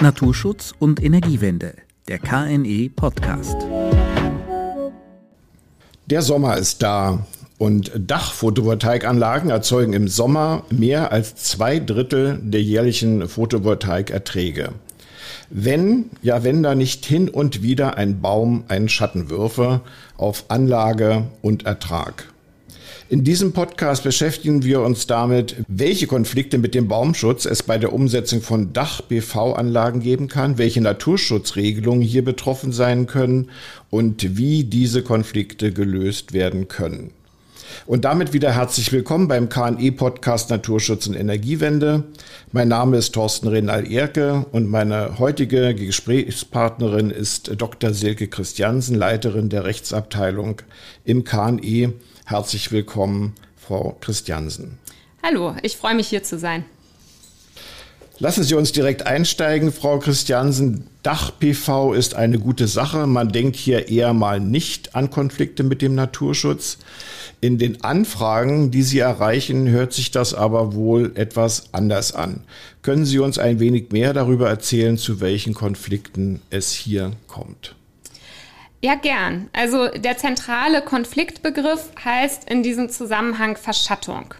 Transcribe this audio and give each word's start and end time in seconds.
Naturschutz 0.00 0.74
und 0.78 1.02
Energiewende, 1.02 1.74
der 2.06 2.20
KNE 2.20 2.88
Podcast. 2.94 3.56
Der 6.06 6.22
Sommer 6.22 6.56
ist 6.56 6.84
da 6.84 7.26
und 7.58 7.90
Dachphotovoltaikanlagen 7.96 9.50
erzeugen 9.50 9.94
im 9.94 10.06
Sommer 10.06 10.62
mehr 10.70 11.10
als 11.10 11.34
zwei 11.34 11.80
Drittel 11.80 12.38
der 12.40 12.62
jährlichen 12.62 13.28
Photovoltaikerträge. 13.28 14.70
Wenn, 15.50 16.10
ja, 16.22 16.44
wenn 16.44 16.62
da 16.62 16.76
nicht 16.76 17.04
hin 17.04 17.28
und 17.28 17.64
wieder 17.64 17.96
ein 17.96 18.20
Baum 18.20 18.62
einen 18.68 18.88
Schatten 18.88 19.30
würfe 19.30 19.80
auf 20.16 20.44
Anlage 20.46 21.24
und 21.42 21.66
Ertrag. 21.66 22.32
In 23.10 23.24
diesem 23.24 23.52
Podcast 23.52 24.04
beschäftigen 24.04 24.64
wir 24.64 24.82
uns 24.82 25.06
damit, 25.06 25.56
welche 25.66 26.06
Konflikte 26.06 26.58
mit 26.58 26.74
dem 26.74 26.88
Baumschutz 26.88 27.46
es 27.46 27.62
bei 27.62 27.78
der 27.78 27.94
Umsetzung 27.94 28.42
von 28.42 28.74
Dach-PV-Anlagen 28.74 30.00
geben 30.00 30.28
kann, 30.28 30.58
welche 30.58 30.82
Naturschutzregelungen 30.82 32.02
hier 32.02 32.22
betroffen 32.22 32.70
sein 32.70 33.06
können 33.06 33.48
und 33.88 34.36
wie 34.36 34.64
diese 34.64 35.02
Konflikte 35.02 35.72
gelöst 35.72 36.34
werden 36.34 36.68
können. 36.68 37.12
Und 37.86 38.04
damit 38.04 38.34
wieder 38.34 38.52
herzlich 38.52 38.92
willkommen 38.92 39.26
beim 39.26 39.48
KNE-Podcast 39.48 40.50
Naturschutz 40.50 41.06
und 41.06 41.14
Energiewende. 41.14 42.04
Mein 42.52 42.68
Name 42.68 42.98
ist 42.98 43.12
Thorsten 43.12 43.48
Renal-Erke 43.48 44.44
und 44.52 44.68
meine 44.68 45.18
heutige 45.18 45.74
Gesprächspartnerin 45.74 47.08
ist 47.08 47.52
Dr. 47.56 47.94
Silke 47.94 48.28
Christiansen, 48.28 48.96
Leiterin 48.96 49.48
der 49.48 49.64
Rechtsabteilung 49.64 50.60
im 51.04 51.24
KNE 51.24 51.94
Herzlich 52.28 52.70
willkommen, 52.72 53.32
Frau 53.56 53.96
Christiansen. 54.02 54.76
Hallo, 55.22 55.56
ich 55.62 55.78
freue 55.78 55.94
mich 55.94 56.08
hier 56.08 56.22
zu 56.22 56.38
sein. 56.38 56.66
Lassen 58.18 58.44
Sie 58.44 58.54
uns 58.54 58.70
direkt 58.72 59.06
einsteigen, 59.06 59.72
Frau 59.72 59.98
Christiansen. 59.98 60.88
Dach-PV 61.02 61.94
ist 61.94 62.12
eine 62.12 62.38
gute 62.38 62.66
Sache. 62.66 63.06
Man 63.06 63.30
denkt 63.30 63.56
hier 63.56 63.88
eher 63.88 64.12
mal 64.12 64.40
nicht 64.40 64.94
an 64.94 65.08
Konflikte 65.08 65.62
mit 65.62 65.80
dem 65.80 65.94
Naturschutz. 65.94 66.76
In 67.40 67.56
den 67.56 67.82
Anfragen, 67.82 68.70
die 68.70 68.82
Sie 68.82 68.98
erreichen, 68.98 69.70
hört 69.70 69.94
sich 69.94 70.10
das 70.10 70.34
aber 70.34 70.74
wohl 70.74 71.12
etwas 71.14 71.72
anders 71.72 72.12
an. 72.12 72.42
Können 72.82 73.06
Sie 73.06 73.20
uns 73.20 73.38
ein 73.38 73.58
wenig 73.58 73.90
mehr 73.90 74.12
darüber 74.12 74.50
erzählen, 74.50 74.98
zu 74.98 75.22
welchen 75.22 75.54
Konflikten 75.54 76.42
es 76.50 76.72
hier 76.72 77.12
kommt? 77.26 77.74
Ja, 78.80 78.94
gern. 78.94 79.50
Also 79.52 79.88
der 79.88 80.16
zentrale 80.16 80.82
Konfliktbegriff 80.82 81.90
heißt 82.04 82.48
in 82.48 82.62
diesem 82.62 82.88
Zusammenhang 82.88 83.56
Verschattung. 83.56 84.34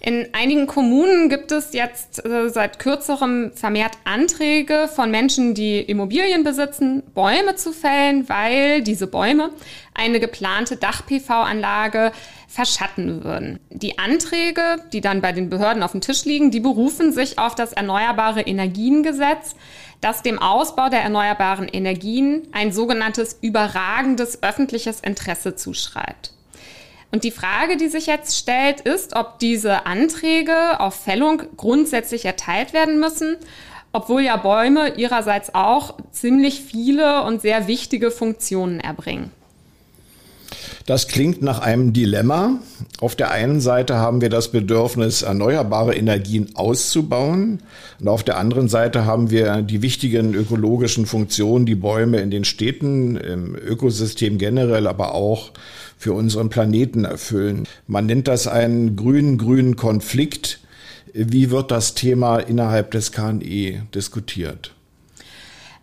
In 0.00 0.28
einigen 0.34 0.66
Kommunen 0.66 1.30
gibt 1.30 1.50
es 1.50 1.72
jetzt 1.72 2.26
äh, 2.26 2.50
seit 2.50 2.78
kürzerem 2.78 3.52
vermehrt 3.54 3.92
Anträge 4.04 4.86
von 4.94 5.10
Menschen, 5.10 5.54
die 5.54 5.80
Immobilien 5.80 6.44
besitzen, 6.44 7.02
Bäume 7.14 7.54
zu 7.54 7.72
fällen, 7.72 8.28
weil 8.28 8.82
diese 8.82 9.06
Bäume 9.06 9.50
eine 9.94 10.20
geplante 10.20 10.76
Dach-PV-Anlage 10.76 12.12
verschatten 12.48 13.24
würden. 13.24 13.60
Die 13.70 13.98
Anträge, 13.98 14.76
die 14.92 15.00
dann 15.00 15.22
bei 15.22 15.32
den 15.32 15.48
Behörden 15.48 15.82
auf 15.82 15.92
dem 15.92 16.02
Tisch 16.02 16.26
liegen, 16.26 16.50
die 16.50 16.60
berufen 16.60 17.14
sich 17.14 17.38
auf 17.38 17.54
das 17.54 17.72
Erneuerbare 17.72 18.42
Energiengesetz, 18.42 19.56
das 20.04 20.22
dem 20.22 20.38
Ausbau 20.38 20.90
der 20.90 21.00
erneuerbaren 21.00 21.66
Energien 21.66 22.46
ein 22.52 22.72
sogenanntes 22.72 23.38
überragendes 23.40 24.42
öffentliches 24.42 25.00
Interesse 25.00 25.56
zuschreibt. 25.56 26.32
Und 27.10 27.24
die 27.24 27.30
Frage, 27.30 27.76
die 27.76 27.88
sich 27.88 28.06
jetzt 28.06 28.36
stellt, 28.36 28.80
ist, 28.80 29.16
ob 29.16 29.38
diese 29.38 29.86
Anträge 29.86 30.78
auf 30.80 30.94
Fällung 30.94 31.42
grundsätzlich 31.56 32.24
erteilt 32.24 32.72
werden 32.72 33.00
müssen, 33.00 33.36
obwohl 33.92 34.22
ja 34.22 34.36
Bäume 34.36 34.96
ihrerseits 34.96 35.54
auch 35.54 35.94
ziemlich 36.10 36.60
viele 36.60 37.22
und 37.22 37.40
sehr 37.40 37.66
wichtige 37.66 38.10
Funktionen 38.10 38.80
erbringen. 38.80 39.30
Das 40.86 41.08
klingt 41.08 41.40
nach 41.40 41.60
einem 41.60 41.94
Dilemma. 41.94 42.60
Auf 43.00 43.16
der 43.16 43.30
einen 43.30 43.60
Seite 43.60 43.96
haben 43.96 44.20
wir 44.20 44.28
das 44.28 44.48
Bedürfnis, 44.48 45.22
erneuerbare 45.22 45.94
Energien 45.94 46.54
auszubauen. 46.56 47.62
Und 48.00 48.08
auf 48.08 48.22
der 48.22 48.36
anderen 48.36 48.68
Seite 48.68 49.06
haben 49.06 49.30
wir 49.30 49.62
die 49.62 49.80
wichtigen 49.80 50.34
ökologischen 50.34 51.06
Funktionen, 51.06 51.64
die 51.64 51.74
Bäume 51.74 52.18
in 52.18 52.30
den 52.30 52.44
Städten, 52.44 53.16
im 53.16 53.56
Ökosystem 53.56 54.36
generell, 54.36 54.86
aber 54.86 55.14
auch 55.14 55.52
für 55.96 56.12
unseren 56.12 56.50
Planeten 56.50 57.06
erfüllen. 57.06 57.66
Man 57.86 58.04
nennt 58.04 58.28
das 58.28 58.46
einen 58.46 58.94
grün-grünen 58.94 59.76
Konflikt. 59.76 60.60
Wie 61.14 61.50
wird 61.50 61.70
das 61.70 61.94
Thema 61.94 62.40
innerhalb 62.40 62.90
des 62.90 63.10
KNE 63.10 63.86
diskutiert? 63.94 64.74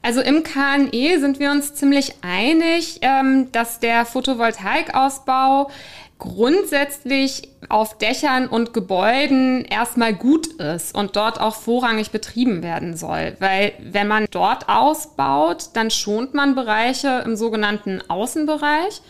Also 0.01 0.21
im 0.21 0.43
KNE 0.43 1.19
sind 1.19 1.39
wir 1.39 1.51
uns 1.51 1.75
ziemlich 1.75 2.15
einig, 2.21 2.99
ähm, 3.01 3.51
dass 3.51 3.79
der 3.79 4.05
Photovoltaikausbau 4.05 5.69
grundsätzlich 6.17 7.49
auf 7.69 7.97
Dächern 7.97 8.47
und 8.47 8.73
Gebäuden 8.73 9.65
erstmal 9.65 10.13
gut 10.13 10.47
ist 10.47 10.95
und 10.95 11.15
dort 11.15 11.39
auch 11.41 11.55
vorrangig 11.55 12.11
betrieben 12.11 12.61
werden 12.61 12.95
soll. 12.95 13.35
Weil 13.39 13.73
wenn 13.79 14.07
man 14.07 14.27
dort 14.29 14.69
ausbaut, 14.69 15.69
dann 15.73 15.89
schont 15.89 16.33
man 16.33 16.53
Bereiche 16.53 17.23
im 17.25 17.35
sogenannten 17.35 18.01
Außenbereich. 18.07 19.01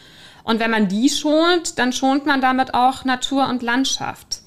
Und 0.44 0.60
wenn 0.60 0.72
man 0.72 0.88
die 0.88 1.10
schont, 1.10 1.80
dann 1.80 1.92
schont 1.94 2.26
man 2.26 2.42
damit 2.42 2.74
auch 2.74 3.04
Natur 3.04 3.48
und 3.50 3.62
Landschaft. 3.62 4.41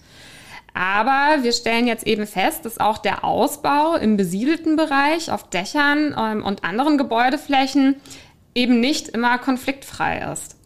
Aber 0.75 1.45
wir 1.45 1.53
stellen 1.53 1.87
jetzt 1.87 2.05
eben 2.05 2.27
fest, 2.27 2.65
dass 2.65 2.79
auch 2.79 2.99
der 2.99 3.25
Ausbau 3.25 3.95
im 3.95 4.17
besiedelten 4.17 4.75
Bereich 4.75 5.31
auf 5.31 5.49
Dächern 5.49 6.15
ähm, 6.19 6.45
und 6.45 6.65
anderen 6.65 6.99
Gebäudeflächen 6.99 7.97
eben 8.57 8.81
nicht 8.81 9.09
immer 9.09 9.39
konfliktfrei 9.39 10.31
ist. 10.33 10.57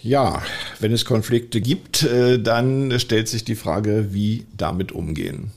Ja, 0.00 0.42
wenn 0.80 0.92
es 0.92 1.04
Konflikte 1.04 1.60
gibt, 1.60 2.02
äh, 2.02 2.38
dann 2.38 2.98
stellt 2.98 3.28
sich 3.28 3.44
die 3.44 3.54
Frage, 3.54 4.12
wie 4.12 4.46
damit 4.56 4.92
umgehen. 4.92 5.52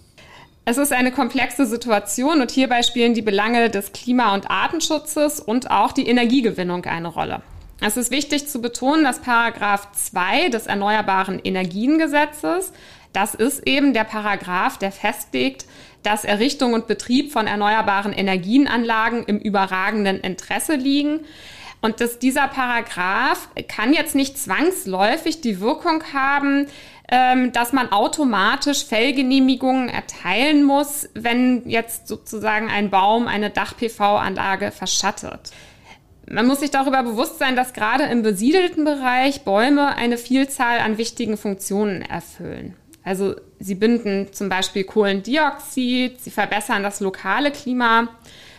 Es 0.65 0.77
ist 0.77 0.91
eine 0.91 1.13
komplexe 1.13 1.65
Situation 1.65 2.41
und 2.41 2.51
hierbei 2.51 2.83
spielen 2.83 3.13
die 3.13 3.21
Belange 3.21 3.69
des 3.69 3.93
Klima- 3.93 4.33
und 4.33 4.49
Artenschutzes 4.49 5.39
und 5.39 5.71
auch 5.71 5.93
die 5.93 6.07
Energiegewinnung 6.07 6.83
eine 6.83 7.07
Rolle. 7.07 7.41
Es 7.79 7.95
ist 7.95 8.11
wichtig 8.11 8.47
zu 8.47 8.59
betonen, 8.59 9.05
dass 9.05 9.19
Paragraph 9.19 9.91
2 9.93 10.49
des 10.49 10.67
Erneuerbaren 10.67 11.39
Energiengesetzes 11.39 12.73
das 13.17 13.33
ist 13.33 13.67
eben 13.67 13.95
der 13.95 14.03
Paragraph, 14.03 14.77
der 14.77 14.91
festlegt, 14.91 15.65
dass 16.03 16.23
Errichtung 16.23 16.73
und 16.73 16.85
Betrieb 16.85 17.31
von 17.31 17.47
erneuerbaren 17.47 18.13
Energienanlagen 18.13 19.23
im 19.23 19.39
überragenden 19.39 20.19
Interesse 20.19 20.75
liegen. 20.75 21.21
Und 21.81 21.99
dass 21.99 22.19
dieser 22.19 22.47
Paragraph 22.47 23.49
kann 23.67 23.91
jetzt 23.91 24.13
nicht 24.13 24.37
zwangsläufig 24.37 25.41
die 25.41 25.59
Wirkung 25.59 26.03
haben, 26.13 26.67
ähm, 27.09 27.51
dass 27.53 27.73
man 27.73 27.91
automatisch 27.91 28.85
Fellgenehmigungen 28.85 29.89
erteilen 29.89 30.63
muss, 30.63 31.09
wenn 31.15 31.67
jetzt 31.67 32.07
sozusagen 32.07 32.69
ein 32.69 32.91
Baum 32.91 33.25
eine 33.25 33.49
Dach-PV-Anlage 33.49 34.69
verschattet. 34.69 35.49
Man 36.29 36.45
muss 36.45 36.59
sich 36.59 36.69
darüber 36.69 37.01
bewusst 37.01 37.39
sein, 37.39 37.55
dass 37.55 37.73
gerade 37.73 38.03
im 38.03 38.21
besiedelten 38.21 38.85
Bereich 38.85 39.41
Bäume 39.41 39.95
eine 39.95 40.19
Vielzahl 40.19 40.81
an 40.81 40.99
wichtigen 40.99 41.37
Funktionen 41.37 42.03
erfüllen. 42.03 42.75
Also 43.07 43.35
sie 43.57 43.75
binden 43.75 44.33
zum 44.33 44.49
Beispiel 44.49 44.83
Kohlendioxid, 44.83 46.19
sie 46.19 46.29
verbessern 46.29 46.83
das 46.83 46.99
lokale 46.99 47.51
Klima, 47.51 48.09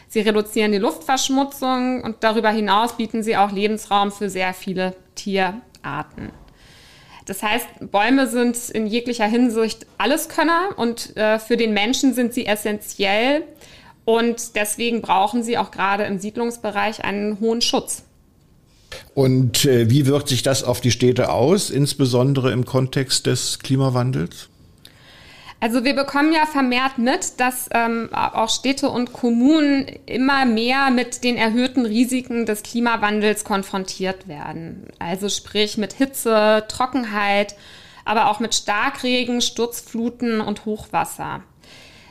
sie 0.08 0.20
reduzieren 0.20 0.72
die 0.72 0.78
Luftverschmutzung 0.78 2.02
und 2.02 2.24
darüber 2.24 2.48
hinaus 2.48 2.96
bieten 2.96 3.22
sie 3.22 3.36
auch 3.36 3.52
Lebensraum 3.52 4.10
für 4.10 4.30
sehr 4.30 4.54
viele 4.54 4.96
Tierarten. 5.16 6.30
Das 7.26 7.42
heißt, 7.42 7.66
Bäume 7.90 8.26
sind 8.26 8.70
in 8.70 8.86
jeglicher 8.86 9.26
Hinsicht 9.26 9.86
Alleskönner 9.98 10.70
und 10.76 11.14
äh, 11.18 11.38
für 11.38 11.58
den 11.58 11.74
Menschen 11.74 12.14
sind 12.14 12.32
sie 12.32 12.46
essentiell 12.46 13.42
und 14.06 14.56
deswegen 14.56 15.02
brauchen 15.02 15.42
sie 15.42 15.58
auch 15.58 15.70
gerade 15.70 16.04
im 16.04 16.18
Siedlungsbereich 16.18 17.04
einen 17.04 17.38
hohen 17.40 17.60
Schutz. 17.60 18.07
Und 19.14 19.64
äh, 19.64 19.90
wie 19.90 20.06
wirkt 20.06 20.28
sich 20.28 20.42
das 20.42 20.64
auf 20.64 20.80
die 20.80 20.90
Städte 20.90 21.30
aus, 21.30 21.70
insbesondere 21.70 22.52
im 22.52 22.64
Kontext 22.64 23.26
des 23.26 23.58
Klimawandels? 23.58 24.48
Also 25.60 25.82
wir 25.82 25.94
bekommen 25.94 26.32
ja 26.32 26.46
vermehrt 26.46 26.98
mit, 26.98 27.40
dass 27.40 27.68
ähm, 27.72 28.10
auch 28.12 28.48
Städte 28.48 28.90
und 28.90 29.12
Kommunen 29.12 29.88
immer 30.06 30.44
mehr 30.46 30.90
mit 30.90 31.24
den 31.24 31.36
erhöhten 31.36 31.84
Risiken 31.84 32.46
des 32.46 32.62
Klimawandels 32.62 33.42
konfrontiert 33.42 34.28
werden. 34.28 34.86
Also 35.00 35.28
sprich 35.28 35.76
mit 35.76 35.92
Hitze, 35.94 36.64
Trockenheit, 36.68 37.56
aber 38.04 38.30
auch 38.30 38.38
mit 38.38 38.54
Starkregen, 38.54 39.40
Sturzfluten 39.40 40.40
und 40.40 40.64
Hochwasser. 40.64 41.42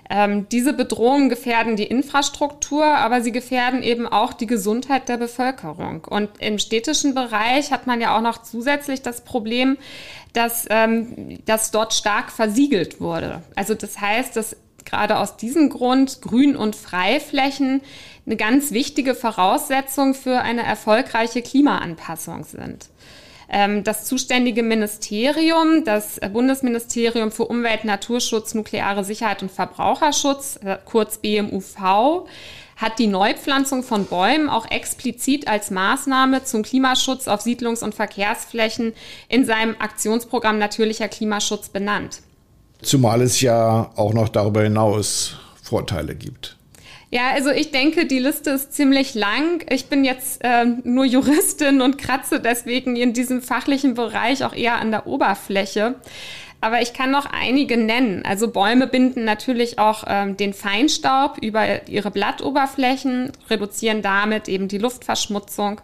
Ähm, 0.10 0.48
diese 0.50 0.74
Bedrohungen 0.74 1.30
gefährden 1.30 1.76
die 1.76 1.84
Infrastruktur, 1.84 2.86
aber 2.86 3.22
sie 3.22 3.32
gefährden 3.32 3.84
eben 3.84 4.08
auch 4.08 4.34
die 4.34 4.48
Gesundheit 4.48 5.10
der 5.10 5.18
Bevölkerung. 5.18 6.06
Und 6.06 6.30
im 6.40 6.60
städtischen 6.60 7.14
Bereich 7.14 7.72
hat 7.72 7.88
man 7.88 8.00
ja 8.00 8.16
auch 8.16 8.22
noch 8.22 8.42
zusätzlich 8.42 9.02
das 9.02 9.22
Problem, 9.22 9.78
dass, 10.34 10.66
ähm, 10.70 11.40
dass 11.46 11.72
dort 11.72 11.94
stark 11.94 12.32
versiegelt 12.32 13.02
wurde. 13.02 13.42
Also 13.56 13.74
das 13.74 14.00
heißt, 14.00 14.36
dass 14.36 14.56
gerade 14.86 15.18
aus 15.18 15.36
diesem 15.36 15.70
Grund 15.70 16.22
Grün- 16.22 16.56
und 16.56 16.76
Freiflächen 16.76 17.82
eine 18.26 18.38
ganz 18.38 18.72
wichtige 18.72 19.16
Voraussetzung 19.16 20.14
für 20.14 20.40
eine 20.40 20.64
erfolgreiche 20.64 21.42
Klimaanpassung 21.42 22.44
sind. 22.44 22.90
Ähm, 23.50 23.84
das 23.84 24.06
zuständige 24.06 24.62
Ministerium, 24.64 25.84
das 25.86 26.20
Bundesministerium 26.34 27.32
für 27.32 27.46
Umwelt, 27.46 27.86
Naturschutz, 27.86 28.54
nukleare 28.54 29.04
Sicherheit 29.04 29.42
und 29.42 29.52
Verbraucherschutz, 29.52 30.60
äh, 30.64 30.78
kurz 30.84 31.20
BMUV, 31.20 32.28
hat 32.76 33.00
die 33.00 33.08
Neupflanzung 33.08 33.84
von 33.84 34.06
Bäumen 34.06 34.50
auch 34.50 34.70
explizit 34.70 35.48
als 35.48 35.72
Maßnahme 35.72 36.44
zum 36.44 36.62
Klimaschutz 36.62 37.28
auf 37.28 37.42
Siedlungs- 37.42 37.84
und 37.84 37.96
Verkehrsflächen 37.96 38.94
in 39.30 39.46
seinem 39.46 39.76
Aktionsprogramm 39.80 40.60
Natürlicher 40.60 41.08
Klimaschutz 41.08 41.70
benannt. 41.70 42.22
Zumal 42.82 43.22
es 43.22 43.42
ja 43.42 43.92
auch 43.96 44.14
noch 44.14 44.30
darüber 44.30 44.62
hinaus 44.62 45.38
Vorteile 45.64 46.16
gibt. 46.16 46.57
Ja, 47.10 47.32
also 47.34 47.52
ich 47.52 47.72
denke, 47.72 48.06
die 48.06 48.20
Liste 48.20 48.50
ist 48.50 48.74
ziemlich 48.74 49.14
lang. 49.14 49.64
Ich 49.70 49.86
bin 49.86 50.04
jetzt 50.04 50.44
äh, 50.44 50.66
nur 50.84 51.06
Juristin 51.06 51.82
und 51.82 51.98
kratze 51.98 52.42
deswegen 52.42 52.98
in 52.98 53.14
diesem 53.14 53.42
fachlichen 53.42 53.94
Bereich 53.94 54.44
auch 54.44 54.54
eher 54.54 54.76
an 54.76 54.92
der 54.92 55.08
Oberfläche. 55.08 55.96
Aber 56.60 56.82
ich 56.82 56.94
kann 56.94 57.12
noch 57.12 57.28
einige 57.28 57.78
nennen. 57.78 58.26
Also 58.26 58.50
Bäume 58.50 58.88
binden 58.88 59.24
natürlich 59.24 59.80
auch 59.80 60.04
ähm, 60.08 60.36
den 60.36 60.54
Feinstaub 60.54 61.38
über 61.42 61.88
ihre 61.88 62.12
Blattoberflächen, 62.12 63.32
reduzieren 63.50 64.02
damit 64.02 64.50
eben 64.50 64.68
die 64.68 64.80
Luftverschmutzung. 64.80 65.80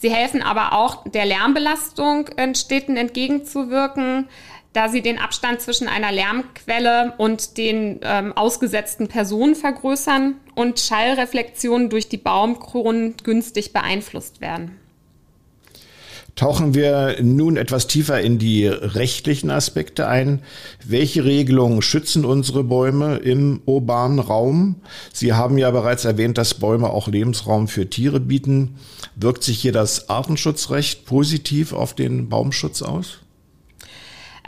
Sie 0.00 0.10
helfen 0.10 0.42
aber 0.42 0.72
auch 0.72 1.04
der 1.04 1.26
Lärmbelastung 1.26 2.28
in 2.38 2.54
Städten 2.54 2.96
entgegenzuwirken 2.96 4.28
da 4.72 4.88
sie 4.88 5.02
den 5.02 5.18
Abstand 5.18 5.60
zwischen 5.60 5.88
einer 5.88 6.12
Lärmquelle 6.12 7.14
und 7.18 7.56
den 7.56 8.00
ähm, 8.02 8.32
ausgesetzten 8.36 9.08
Personen 9.08 9.54
vergrößern 9.54 10.36
und 10.54 10.78
Schallreflexionen 10.78 11.90
durch 11.90 12.08
die 12.08 12.18
Baumkronen 12.18 13.14
günstig 13.24 13.72
beeinflusst 13.72 14.40
werden. 14.40 14.76
Tauchen 16.36 16.74
wir 16.74 17.16
nun 17.20 17.56
etwas 17.56 17.86
tiefer 17.86 18.20
in 18.20 18.38
die 18.38 18.66
rechtlichen 18.66 19.50
Aspekte 19.50 20.06
ein. 20.06 20.42
Welche 20.86 21.24
Regelungen 21.24 21.82
schützen 21.82 22.24
unsere 22.24 22.64
Bäume 22.64 23.16
im 23.16 23.60
urbanen 23.66 24.20
Raum? 24.20 24.76
Sie 25.12 25.32
haben 25.32 25.58
ja 25.58 25.70
bereits 25.70 26.04
erwähnt, 26.04 26.38
dass 26.38 26.54
Bäume 26.54 26.88
auch 26.88 27.08
Lebensraum 27.08 27.68
für 27.68 27.90
Tiere 27.90 28.20
bieten. 28.20 28.76
Wirkt 29.16 29.42
sich 29.42 29.60
hier 29.60 29.72
das 29.72 30.08
Artenschutzrecht 30.08 31.04
positiv 31.04 31.72
auf 31.72 31.94
den 31.94 32.28
Baumschutz 32.28 32.80
aus? 32.80 33.18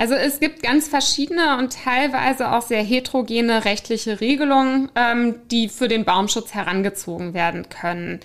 Also 0.03 0.15
es 0.15 0.41
gibt 0.41 0.65
ganz 0.65 0.89
verschiedene 0.89 1.59
und 1.59 1.77
teilweise 1.85 2.51
auch 2.51 2.63
sehr 2.63 2.83
heterogene 2.83 3.65
rechtliche 3.65 4.21
Regelungen, 4.21 4.91
ähm, 4.97 5.37
die 5.49 5.69
für 5.69 5.87
den 5.87 6.05
Baumschutz 6.05 6.55
herangezogen 6.55 7.35
werden 7.35 7.69
können. 7.69 8.19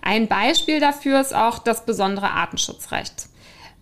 Ein 0.00 0.26
Beispiel 0.26 0.80
dafür 0.80 1.20
ist 1.20 1.34
auch 1.34 1.58
das 1.58 1.84
besondere 1.84 2.30
Artenschutzrecht. 2.30 3.28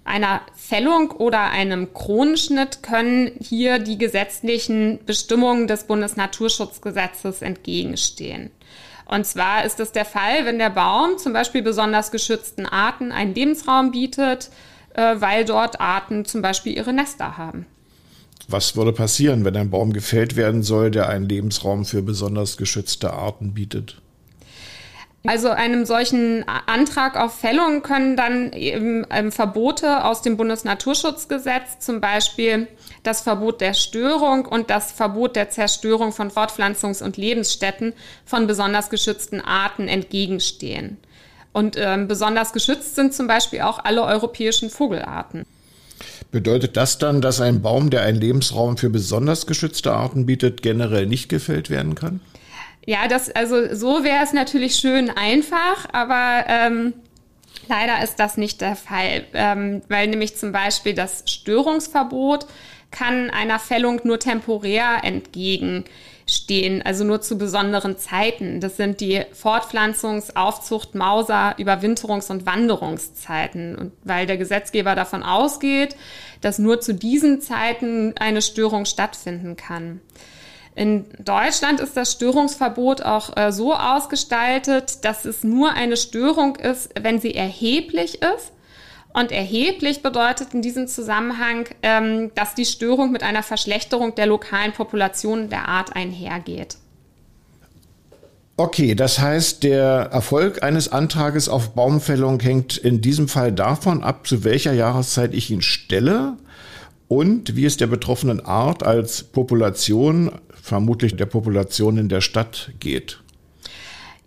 Einer 0.05 0.41
Fällung 0.57 1.13
oder 1.13 1.43
einem 1.43 1.95
Kronenschnitt 1.95 2.83
können 2.83 3.31
hier 3.41 3.79
die 3.79 3.97
gesetzlichen 3.97 4.99
Bestimmungen 5.07 5.69
des 5.69 5.85
Bundesnaturschutzgesetzes 5.85 7.43
entgegenstehen. 7.43 8.51
Und 9.09 9.25
zwar 9.25 9.65
ist 9.65 9.79
es 9.79 9.93
der 9.93 10.05
Fall, 10.05 10.47
wenn 10.47 10.59
der 10.59 10.71
Baum 10.71 11.17
zum 11.17 11.33
Beispiel 11.33 11.63
besonders 11.63 12.11
geschützten 12.11 12.67
Arten 12.67 13.13
einen 13.13 13.37
Lebensraum 13.37 13.93
bietet, 13.93 14.51
äh, 14.97 15.21
weil 15.21 15.45
dort 15.45 15.81
Arten 15.81 16.25
zum 16.25 16.43
Beispiel 16.43 16.77
ihre 16.77 16.93
Nester 16.93 17.37
haben. 17.37 17.67
Was 18.49 18.77
würde 18.77 18.93
passieren, 18.93 19.45
wenn 19.45 19.57
ein 19.57 19.71
Baum 19.71 19.93
gefällt 19.93 20.37
werden 20.37 20.63
soll, 20.63 20.91
der 20.91 21.09
einen 21.09 21.29
Lebensraum 21.29 21.85
für 21.85 22.03
besonders 22.03 22.57
geschützte 22.57 23.13
Arten 23.13 23.55
bietet? 23.55 24.01
Also 25.27 25.49
einem 25.49 25.85
solchen 25.87 26.45
Antrag 26.67 27.17
auf 27.17 27.35
Fällung 27.35 27.83
können 27.83 28.17
dann 28.17 28.53
eben 28.53 29.05
ähm, 29.11 29.33
Verbote 29.33 30.05
aus 30.05 30.23
dem 30.23 30.37
Bundesnaturschutzgesetz, 30.37 31.81
zum 31.81 32.01
Beispiel 32.01 32.69
das 33.03 33.23
Verbot 33.23 33.61
der 33.61 33.75
Störung 33.75 34.47
und 34.47 34.71
das 34.71 34.93
Verbot 34.93 35.35
der 35.35 35.51
Zerstörung 35.51 36.13
von 36.13 36.31
Fortpflanzungs- 36.31 37.03
und 37.03 37.17
Lebensstätten 37.17 37.93
von 38.25 38.47
besonders 38.47 38.89
geschützten 38.89 39.41
Arten 39.41 39.89
entgegenstehen. 39.89 40.99
Und 41.57 41.79
ähm, 41.79 42.07
besonders 42.07 42.53
geschützt 42.53 42.97
sind 42.97 43.15
zum 43.15 43.29
Beispiel 43.29 43.63
auch 43.63 43.83
alle 43.83 44.03
europäischen 44.03 44.69
Vogelarten. 44.69 45.47
Bedeutet 46.31 46.77
das 46.77 46.99
dann, 46.99 47.23
dass 47.23 47.41
ein 47.41 47.63
Baum, 47.63 47.89
der 47.89 48.03
einen 48.03 48.21
Lebensraum 48.21 48.77
für 48.77 48.91
besonders 48.91 49.47
geschützte 49.47 49.95
Arten 49.95 50.27
bietet, 50.27 50.61
generell 50.61 51.07
nicht 51.07 51.31
gefällt 51.31 51.71
werden 51.71 51.95
kann? 51.95 52.21
Ja, 52.85 53.09
das, 53.09 53.31
also 53.31 53.75
so 53.75 54.05
wäre 54.05 54.23
es 54.23 54.35
natürlich 54.35 54.75
schön 54.75 55.09
einfach, 55.09 55.89
aber 55.93 56.45
ähm, 56.47 56.93
leider 57.71 58.05
ist 58.05 58.17
das 58.17 58.37
nicht 58.37 58.61
der 58.61 58.77
Fall, 58.77 59.25
ähm, 59.33 59.81
weil 59.89 60.09
nämlich 60.09 60.37
zum 60.37 60.53
Beispiel 60.53 60.93
das 60.93 61.25
Störungsverbot 61.25 62.47
kann 62.91 63.31
einer 63.31 63.59
Fällung 63.59 64.03
nur 64.05 64.19
temporär 64.19 64.99
entgegen 65.05 65.85
stehen, 66.27 66.83
also 66.83 67.05
nur 67.05 67.21
zu 67.21 67.39
besonderen 67.39 67.97
Zeiten. 67.97 68.61
Das 68.61 68.77
sind 68.77 69.01
die 69.01 69.23
Fortpflanzungs-, 69.33 70.35
Aufzucht-, 70.35 70.95
Mauser-, 70.95 71.57
Überwinterungs- 71.59 72.31
und 72.31 72.47
Wanderungszeiten. 72.47 73.77
Und 73.77 73.93
weil 74.03 74.27
der 74.27 74.37
Gesetzgeber 74.37 74.95
davon 74.95 75.23
ausgeht, 75.23 75.97
dass 76.41 76.59
nur 76.59 76.81
zu 76.81 76.95
diesen 76.95 77.41
Zeiten 77.41 78.15
eine 78.19 78.43
Störung 78.43 78.87
stattfinden 78.87 79.57
kann. 79.57 80.01
In 80.75 81.07
Deutschland 81.19 81.81
ist 81.81 81.97
das 81.97 82.13
Störungsverbot 82.13 83.03
auch 83.03 83.35
äh, 83.37 83.51
so 83.51 83.75
ausgestaltet, 83.75 85.05
dass 85.05 85.25
es 85.25 85.43
nur 85.43 85.73
eine 85.73 85.97
Störung 85.97 86.57
ist, 86.57 86.91
wenn 87.01 87.19
sie 87.19 87.35
erheblich 87.35 88.21
ist 88.21 88.53
und 89.17 89.33
erheblich 89.33 90.03
bedeutet 90.03 90.53
in 90.53 90.61
diesem 90.61 90.89
Zusammenhang, 90.89 91.67
ähm, 91.83 92.33
dass 92.35 92.55
die 92.55 92.67
Störung 92.67 93.13
mit 93.13 93.23
einer 93.23 93.43
Verschlechterung 93.43 94.15
der 94.15 94.27
lokalen 94.27 94.73
Population 94.73 95.49
der 95.49 95.69
Art 95.69 95.97
einhergeht. 95.97 96.77
Okay, 98.59 98.95
das 98.95 99.19
heißt, 99.19 99.63
der 99.63 100.11
Erfolg 100.13 100.63
eines 100.63 100.93
Antrages 100.93 101.49
auf 101.49 101.75
Baumfällung 101.75 102.41
hängt 102.41 102.77
in 102.77 103.01
diesem 103.01 103.27
Fall 103.29 103.53
davon 103.53 104.03
ab, 104.03 104.27
zu 104.27 104.45
welcher 104.45 104.75
Jahreszeit 104.75 105.33
ich 105.33 105.51
ihn 105.51 105.63
stelle 105.63 106.37
und 107.09 107.57
wie 107.57 107.65
es 107.65 107.79
der 107.79 107.87
betroffenen 107.87 108.45
Art 108.45 108.83
als 108.83 109.23
Population, 109.23 110.31
vermutlich 110.63 111.17
der 111.17 111.27
Population 111.27 111.97
in 111.97 112.11
der 112.11 112.21
Stadt 112.21 112.71
geht. 112.81 113.21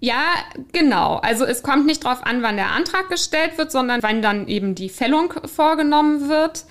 Ja, 0.02 0.24
genau. 0.72 1.18
Also 1.18 1.46
es 1.46 1.62
kommt 1.62 1.86
nicht 1.86 2.06
darauf 2.06 2.26
an, 2.26 2.42
wann 2.42 2.56
der 2.56 2.72
Antrag 2.72 3.10
gestellt 3.10 3.58
wird, 3.58 3.72
sondern 3.72 4.02
wann 4.02 4.22
dann 4.22 4.48
eben 4.48 4.74
die 4.76 4.90
Fällung 4.90 5.34
vorgenommen 5.46 6.30
wird. 6.30 6.64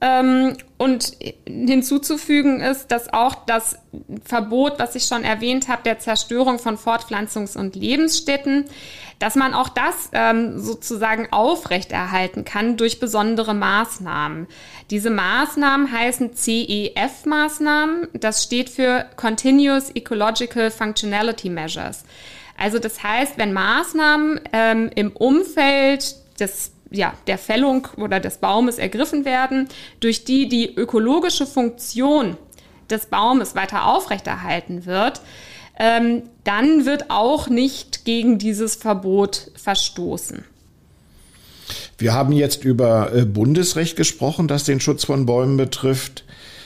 Ähm, 0.00 0.56
und 0.76 1.12
hinzuzufügen 1.46 2.60
ist, 2.60 2.88
dass 2.88 3.10
auch 3.12 3.46
das 3.46 3.78
Verbot, 4.24 4.78
was 4.78 4.94
ich 4.96 5.04
schon 5.04 5.24
erwähnt 5.24 5.68
habe, 5.68 5.82
der 5.82 5.98
Zerstörung 5.98 6.58
von 6.58 6.76
Fortpflanzungs- 6.76 7.56
und 7.56 7.74
Lebensstätten, 7.74 8.66
dass 9.18 9.34
man 9.34 9.54
auch 9.54 9.70
das 9.70 10.10
ähm, 10.12 10.58
sozusagen 10.58 11.28
aufrechterhalten 11.32 12.44
kann 12.44 12.76
durch 12.76 13.00
besondere 13.00 13.54
Maßnahmen. 13.54 14.46
Diese 14.90 15.08
Maßnahmen 15.08 15.90
heißen 15.90 16.34
CEF-Maßnahmen. 16.34 18.08
Das 18.12 18.42
steht 18.42 18.68
für 18.68 19.06
Continuous 19.16 19.90
Ecological 19.94 20.70
Functionality 20.70 21.48
Measures. 21.48 22.04
Also 22.56 22.78
das 22.78 23.02
heißt, 23.02 23.36
wenn 23.36 23.52
Maßnahmen 23.52 24.40
ähm, 24.52 24.90
im 24.94 25.12
Umfeld 25.12 26.16
des 26.38 26.72
ja, 26.90 27.14
der 27.26 27.38
Fällung 27.38 27.88
oder 27.96 28.20
des 28.20 28.38
Baumes 28.38 28.78
ergriffen 28.78 29.24
werden, 29.24 29.68
durch 30.00 30.24
die 30.24 30.48
die 30.48 30.74
ökologische 30.74 31.46
Funktion 31.46 32.36
des 32.88 33.06
Baumes 33.06 33.54
weiter 33.54 33.86
aufrechterhalten 33.86 34.86
wird, 34.86 35.20
ähm, 35.78 36.22
dann 36.44 36.86
wird 36.86 37.10
auch 37.10 37.48
nicht 37.48 38.04
gegen 38.04 38.38
dieses 38.38 38.76
Verbot 38.76 39.50
verstoßen. 39.56 40.44
Wir 41.98 42.12
haben 42.12 42.32
jetzt 42.32 42.64
über 42.64 43.12
äh, 43.14 43.24
Bundesrecht 43.24 43.96
gesprochen, 43.96 44.46
das 44.48 44.64
den 44.64 44.80
Schutz 44.80 45.04
von 45.04 45.26
Bäumen 45.26 45.56
betrifft. 45.56 46.24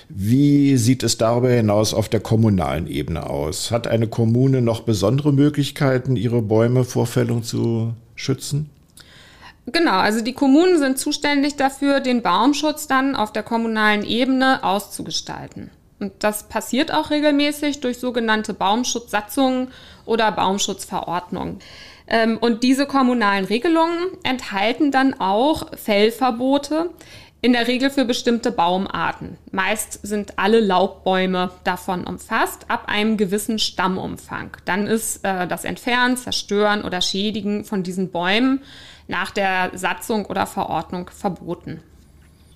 Wie 0.09 0.77
sieht 0.79 1.03
es 1.03 1.19
darüber 1.19 1.51
hinaus 1.51 1.93
auf 1.93 2.09
der 2.09 2.21
kommunalen 2.21 2.87
Ebene 2.87 3.29
aus? 3.29 3.71
Hat 3.71 3.87
eine 3.87 4.09
Kommune 4.09 4.63
noch 4.63 4.81
besondere 4.81 5.33
Möglichkeiten, 5.33 6.17
ihre 6.17 6.41
Bäume 6.41 6.85
vor 6.85 7.07
Fällung 7.07 7.43
zu 7.43 7.93
schützen? 8.15 8.71
Genau, 9.67 9.99
also 9.99 10.23
die 10.23 10.33
Kommunen 10.33 10.79
sind 10.79 10.99
zuständig 10.99 11.57
dafür, 11.57 12.01
den 12.01 12.23
Baumschutz 12.23 12.87
dann 12.87 13.17
auf 13.17 13.33
der 13.33 13.43
kommunalen 13.43 14.03
Ebene 14.03 14.65
auszugestalten. 14.65 15.71
Und 16.01 16.13
das 16.21 16.45
passiert 16.45 16.93
auch 16.93 17.11
regelmäßig 17.11 17.81
durch 17.81 17.99
sogenannte 17.99 18.55
Baumschutzsatzungen 18.55 19.69
oder 20.07 20.33
Baumschutzverordnungen. 20.33 21.59
Ähm, 22.07 22.39
und 22.41 22.63
diese 22.63 22.87
kommunalen 22.87 23.45
Regelungen 23.45 23.99
enthalten 24.23 24.91
dann 24.91 25.21
auch 25.21 25.77
Fellverbote 25.77 26.91
in 27.41 27.53
der 27.53 27.69
Regel 27.69 27.91
für 27.91 28.05
bestimmte 28.05 28.51
Baumarten. 28.51 29.37
Meist 29.53 30.01
sind 30.03 30.39
alle 30.39 30.61
Laubbäume 30.61 31.51
davon 31.65 32.05
umfasst, 32.05 32.69
ab 32.69 32.85
einem 32.89 33.17
gewissen 33.17 33.59
Stammumfang. 33.59 34.57
Dann 34.65 34.87
ist 34.87 35.25
äh, 35.25 35.47
das 35.47 35.65
Entfernen, 35.65 36.17
Zerstören 36.17 36.83
oder 36.83 37.01
Schädigen 37.01 37.65
von 37.65 37.83
diesen 37.83 38.11
Bäumen 38.11 38.61
nach 39.07 39.31
der 39.31 39.71
Satzung 39.75 40.27
oder 40.27 40.47
Verordnung 40.47 41.11
verboten. 41.11 41.81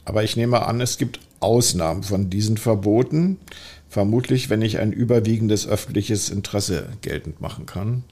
Aber 0.04 0.24
ich 0.24 0.36
nehme 0.36 0.66
an, 0.66 0.80
es 0.80 0.98
gibt 0.98 1.20
Ausnahmen 1.38 2.02
von 2.02 2.28
diesen 2.28 2.56
Verboten. 2.56 3.38
Vermutlich, 3.88 4.50
wenn 4.50 4.62
ich 4.62 4.78
ein 4.78 4.92
überwiegendes 4.92 5.66
öffentliches 5.66 6.28
Interesse 6.30 6.88
geltend 7.02 7.40
machen 7.40 7.66
kann. 7.66 8.04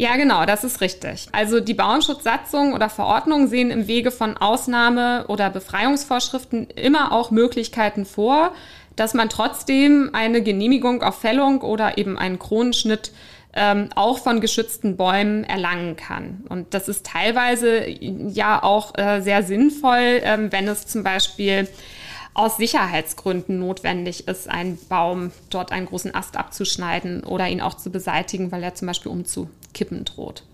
Ja, 0.00 0.14
genau, 0.16 0.46
das 0.46 0.62
ist 0.62 0.80
richtig. 0.80 1.26
Also 1.32 1.58
die 1.58 1.74
Bauernschutzsatzungen 1.74 2.72
oder 2.72 2.88
Verordnungen 2.88 3.48
sehen 3.48 3.72
im 3.72 3.88
Wege 3.88 4.12
von 4.12 4.36
Ausnahme- 4.36 5.24
oder 5.26 5.50
Befreiungsvorschriften 5.50 6.68
immer 6.70 7.10
auch 7.10 7.32
Möglichkeiten 7.32 8.06
vor, 8.06 8.52
dass 8.94 9.12
man 9.12 9.28
trotzdem 9.28 10.10
eine 10.12 10.40
Genehmigung 10.40 11.02
auf 11.02 11.18
Fällung 11.18 11.62
oder 11.62 11.98
eben 11.98 12.16
einen 12.16 12.38
Kronenschnitt 12.38 13.10
ähm, 13.54 13.88
auch 13.96 14.20
von 14.20 14.40
geschützten 14.40 14.96
Bäumen 14.96 15.42
erlangen 15.42 15.96
kann. 15.96 16.44
Und 16.48 16.74
das 16.74 16.88
ist 16.88 17.04
teilweise 17.04 17.84
ja 17.88 18.62
auch 18.62 18.96
äh, 18.96 19.20
sehr 19.20 19.42
sinnvoll, 19.42 20.20
ähm, 20.22 20.52
wenn 20.52 20.68
es 20.68 20.86
zum 20.86 21.02
Beispiel 21.02 21.66
aus 22.38 22.56
Sicherheitsgründen 22.56 23.58
notwendig 23.58 24.28
ist, 24.28 24.48
einen 24.48 24.78
Baum 24.88 25.32
dort 25.50 25.72
einen 25.72 25.86
großen 25.86 26.14
Ast 26.14 26.36
abzuschneiden 26.36 27.24
oder 27.24 27.48
ihn 27.48 27.60
auch 27.60 27.74
zu 27.74 27.90
beseitigen, 27.90 28.52
weil 28.52 28.62
er 28.62 28.76
zum 28.76 28.86
Beispiel 28.86 29.10
umzukippen 29.10 30.04
droht. 30.04 30.44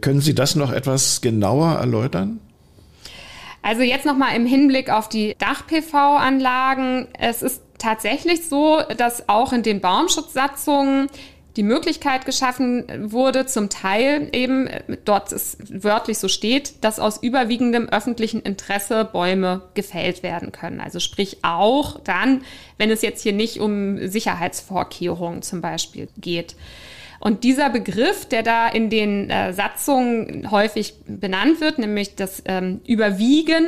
Können 0.00 0.20
Sie 0.20 0.34
das 0.34 0.56
noch 0.56 0.72
etwas 0.72 1.20
genauer 1.20 1.74
erläutern? 1.74 2.40
Also 3.62 3.82
jetzt 3.82 4.04
nochmal 4.04 4.34
im 4.34 4.46
Hinblick 4.46 4.90
auf 4.90 5.08
die 5.08 5.36
Dach-PV-Anlagen. 5.38 7.06
Es 7.16 7.42
ist 7.42 7.62
tatsächlich 7.78 8.48
so, 8.48 8.80
dass 8.96 9.28
auch 9.28 9.52
in 9.52 9.62
den 9.62 9.80
Baumschutzsatzungen 9.80 11.06
die 11.56 11.62
Möglichkeit 11.62 12.26
geschaffen 12.26 12.84
wurde, 13.10 13.46
zum 13.46 13.68
Teil 13.68 14.28
eben, 14.32 14.68
dort 15.04 15.32
es 15.32 15.58
wörtlich 15.68 16.18
so 16.18 16.28
steht, 16.28 16.84
dass 16.84 17.00
aus 17.00 17.22
überwiegendem 17.22 17.88
öffentlichen 17.88 18.40
Interesse 18.42 19.04
Bäume 19.04 19.62
gefällt 19.74 20.22
werden 20.22 20.52
können. 20.52 20.80
Also 20.80 21.00
sprich 21.00 21.38
auch 21.42 22.00
dann, 22.00 22.42
wenn 22.78 22.90
es 22.90 23.02
jetzt 23.02 23.22
hier 23.22 23.32
nicht 23.32 23.58
um 23.58 24.06
Sicherheitsvorkehrungen 24.08 25.42
zum 25.42 25.60
Beispiel 25.60 26.08
geht. 26.18 26.54
Und 27.18 27.44
dieser 27.44 27.68
Begriff, 27.68 28.24
der 28.24 28.42
da 28.42 28.68
in 28.68 28.88
den 28.88 29.28
äh, 29.28 29.52
Satzungen 29.52 30.50
häufig 30.50 30.94
benannt 31.06 31.60
wird, 31.60 31.78
nämlich 31.78 32.14
das 32.14 32.42
ähm, 32.46 32.80
Überwiegen, 32.86 33.66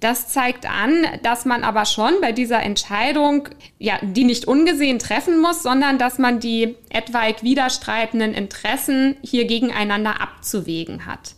das 0.00 0.28
zeigt 0.28 0.64
an, 0.68 1.04
dass 1.22 1.44
man 1.44 1.64
aber 1.64 1.84
schon 1.84 2.12
bei 2.20 2.32
dieser 2.32 2.62
Entscheidung, 2.62 3.48
ja, 3.78 3.98
die 4.02 4.24
nicht 4.24 4.46
ungesehen 4.46 4.98
treffen 4.98 5.40
muss, 5.40 5.62
sondern 5.62 5.98
dass 5.98 6.18
man 6.18 6.38
die 6.38 6.76
etwaig 6.90 7.42
widerstreitenden 7.42 8.32
Interessen 8.32 9.16
hier 9.22 9.46
gegeneinander 9.46 10.20
abzuwägen 10.20 11.06
hat. 11.06 11.34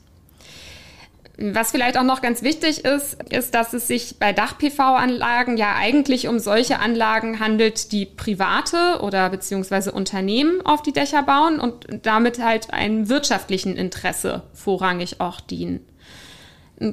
Was 1.42 1.70
vielleicht 1.70 1.96
auch 1.96 2.02
noch 2.02 2.20
ganz 2.20 2.42
wichtig 2.42 2.84
ist, 2.84 3.14
ist, 3.32 3.54
dass 3.54 3.72
es 3.72 3.88
sich 3.88 4.18
bei 4.18 4.34
Dach-PV-Anlagen 4.34 5.56
ja 5.56 5.74
eigentlich 5.74 6.28
um 6.28 6.38
solche 6.38 6.80
Anlagen 6.80 7.40
handelt, 7.40 7.92
die 7.92 8.04
private 8.04 9.00
oder 9.00 9.30
beziehungsweise 9.30 9.92
Unternehmen 9.92 10.60
auf 10.66 10.82
die 10.82 10.92
Dächer 10.92 11.22
bauen 11.22 11.58
und 11.58 11.86
damit 12.02 12.42
halt 12.42 12.74
einem 12.74 13.08
wirtschaftlichen 13.08 13.76
Interesse 13.76 14.42
vorrangig 14.52 15.22
auch 15.22 15.40
dienen. 15.40 15.86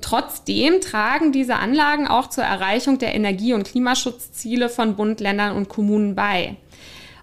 Trotzdem 0.02 0.82
tragen 0.82 1.32
diese 1.32 1.56
Anlagen 1.56 2.08
auch 2.08 2.28
zur 2.28 2.44
Erreichung 2.44 2.98
der 2.98 3.16
Energie- 3.16 3.54
und 3.54 3.68
Klimaschutzziele 3.68 4.68
von 4.68 4.96
Bund, 4.98 5.22
Ländern 5.22 5.56
und 5.56 5.70
Kommunen 5.70 6.14
bei. 6.14 6.58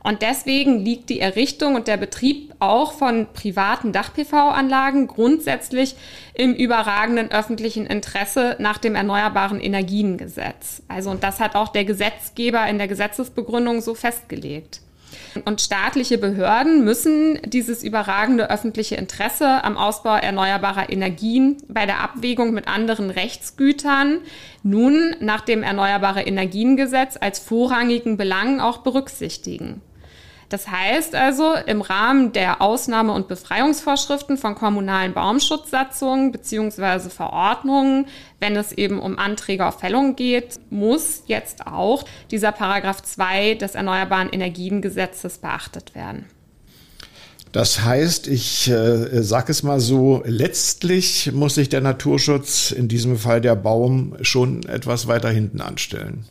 Und 0.02 0.21
deswegen 0.21 0.80
liegt 0.80 1.09
die 1.09 1.21
Errichtung 1.21 1.75
und 1.75 1.88
der 1.88 1.97
Betrieb 1.97 2.54
auch 2.59 2.92
von 2.92 3.26
privaten 3.33 3.92
Dach-PV-Anlagen 3.92 5.06
grundsätzlich 5.06 5.97
im 6.35 6.54
überragenden 6.54 7.30
öffentlichen 7.30 7.87
Interesse 7.87 8.56
nach 8.59 8.76
dem 8.76 8.97
Erneuerbaren 8.97 9.61
Energiengesetz. 9.61 10.83
Also, 10.88 11.11
und 11.11 11.23
das 11.23 11.40
hat 11.40 11.56
auch 11.56 11.68
der 11.68 11.87
Gesetzgeber 11.87 12.66
in 12.66 12.76
der 12.76 12.88
Gesetzesbegründung 12.88 13.80
so 13.80 13.94
festgelegt. 13.94 14.83
Und 15.44 15.61
staatliche 15.61 16.18
Behörden 16.18 16.85
müssen 16.85 17.38
dieses 17.44 17.83
überragende 17.83 18.50
öffentliche 18.50 18.97
Interesse 18.97 19.64
am 19.64 19.76
Ausbau 19.76 20.16
erneuerbarer 20.16 20.90
Energien 20.90 21.56
bei 21.68 21.87
der 21.87 22.00
Abwägung 22.00 22.52
mit 22.52 22.68
anderen 22.68 23.11
Rechtsgütern 23.11 24.18
nun 24.62 25.16
nach 25.21 25.42
dem 25.42 25.62
Erneuerbare 25.62 26.23
Energiengesetz 26.23 27.16
als 27.21 27.38
vorrangigen 27.38 28.16
Belang 28.16 28.61
auch 28.61 28.78
berücksichtigen. 28.78 29.83
Das 30.54 30.68
heißt 30.68 31.16
also, 31.16 31.54
im 31.66 31.80
Rahmen 31.80 32.32
der 32.32 32.62
Ausnahme- 32.62 33.12
und 33.12 33.26
Befreiungsvorschriften 33.26 34.38
von 34.38 34.54
kommunalen 34.54 35.12
Baumschutzsatzungen 35.12 36.30
bzw. 36.30 37.11
Verordnungen, 37.11 38.06
wenn 38.38 38.54
es 38.54 38.70
eben 38.70 39.00
um 39.00 39.18
Anträge 39.18 39.66
auf 39.66 39.80
Fällung 39.80 40.14
geht, 40.14 40.61
muss 40.70 41.25
jetzt 41.26 41.66
auch 41.66 42.04
dieser 42.30 42.52
Paragraph 42.52 43.02
2 43.02 43.54
des 43.54 43.75
Erneuerbaren 43.75 44.28
Energiengesetzes 44.30 45.38
beachtet 45.38 45.96
werden. 45.96 46.26
Das 47.50 47.82
heißt, 47.82 48.28
ich 48.28 48.70
äh, 48.70 49.25
sage 49.25 49.50
es 49.50 49.64
mal 49.64 49.80
so, 49.80 50.23
letztlich 50.25 51.32
muss 51.32 51.56
sich 51.56 51.68
der 51.68 51.80
Naturschutz, 51.80 52.70
in 52.70 52.87
diesem 52.87 53.18
Fall 53.18 53.40
der 53.40 53.56
Baum, 53.56 54.14
schon 54.20 54.64
etwas 54.66 55.08
weiter 55.08 55.30
hinten 55.30 55.61
anstellen. 55.61 56.26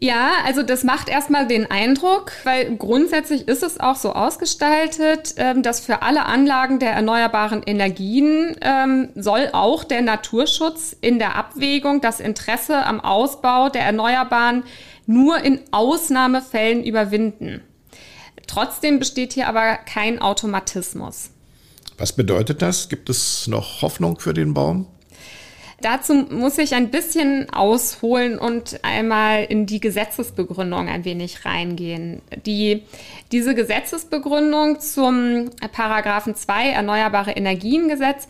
Ja, 0.00 0.30
also 0.44 0.62
das 0.62 0.84
macht 0.84 1.08
erstmal 1.08 1.48
den 1.48 1.70
Eindruck, 1.70 2.30
weil 2.44 2.76
grundsätzlich 2.76 3.48
ist 3.48 3.64
es 3.64 3.80
auch 3.80 3.96
so 3.96 4.12
ausgestaltet, 4.12 5.34
ähm, 5.38 5.62
dass 5.62 5.80
für 5.80 6.02
alle 6.02 6.26
Anlagen 6.26 6.78
der 6.78 6.92
erneuerbaren 6.92 7.62
Energien 7.64 8.56
ähm, 8.60 9.08
soll 9.16 9.48
auch 9.52 9.82
der 9.82 10.02
Naturschutz 10.02 10.96
in 11.00 11.18
der 11.18 11.34
Abwägung 11.34 12.00
das 12.00 12.20
Interesse 12.20 12.84
am 12.84 13.00
Ausbau 13.00 13.70
der 13.70 13.82
Erneuerbaren 13.82 14.62
nur 15.06 15.38
in 15.38 15.60
Ausnahmefällen 15.72 16.84
überwinden. 16.84 17.62
Trotzdem 18.46 19.00
besteht 19.00 19.32
hier 19.32 19.48
aber 19.48 19.76
kein 19.76 20.20
Automatismus. 20.20 21.30
Was 21.96 22.12
bedeutet 22.12 22.62
das? 22.62 22.88
Gibt 22.88 23.10
es 23.10 23.48
noch 23.48 23.82
Hoffnung 23.82 24.20
für 24.20 24.32
den 24.32 24.54
Baum? 24.54 24.86
Dazu 25.80 26.14
muss 26.14 26.58
ich 26.58 26.74
ein 26.74 26.90
bisschen 26.90 27.50
ausholen 27.50 28.36
und 28.36 28.80
einmal 28.82 29.44
in 29.44 29.64
die 29.64 29.78
Gesetzesbegründung 29.78 30.88
ein 30.88 31.04
wenig 31.04 31.44
reingehen. 31.44 32.20
Die, 32.46 32.82
diese 33.30 33.54
Gesetzesbegründung 33.54 34.80
zum 34.80 35.50
Paragraphen 35.70 36.34
2 36.34 36.70
Erneuerbare 36.70 37.30
Energiengesetz 37.30 38.26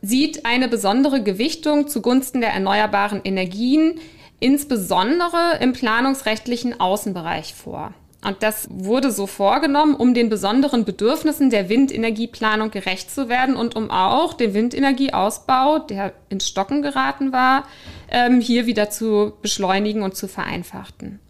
sieht 0.00 0.46
eine 0.46 0.68
besondere 0.68 1.22
Gewichtung 1.22 1.86
zugunsten 1.86 2.40
der 2.40 2.50
erneuerbaren 2.50 3.20
Energien, 3.24 4.00
insbesondere 4.40 5.58
im 5.60 5.74
planungsrechtlichen 5.74 6.80
Außenbereich 6.80 7.54
vor. 7.54 7.92
Und 8.24 8.42
das 8.42 8.66
wurde 8.70 9.10
so 9.12 9.26
vorgenommen, 9.26 9.94
um 9.94 10.14
den 10.14 10.28
besonderen 10.28 10.84
Bedürfnissen 10.84 11.50
der 11.50 11.68
Windenergieplanung 11.68 12.70
gerecht 12.70 13.10
zu 13.10 13.28
werden 13.28 13.56
und 13.56 13.76
um 13.76 13.90
auch 13.90 14.34
den 14.34 14.54
Windenergieausbau, 14.54 15.80
der 15.80 16.12
ins 16.28 16.48
Stocken 16.48 16.82
geraten 16.82 17.32
war, 17.32 17.64
ähm, 18.10 18.40
hier 18.40 18.66
wieder 18.66 18.90
zu 18.90 19.34
beschleunigen 19.42 20.02
und 20.02 20.16
zu 20.16 20.28
vereinfachen. 20.28 21.20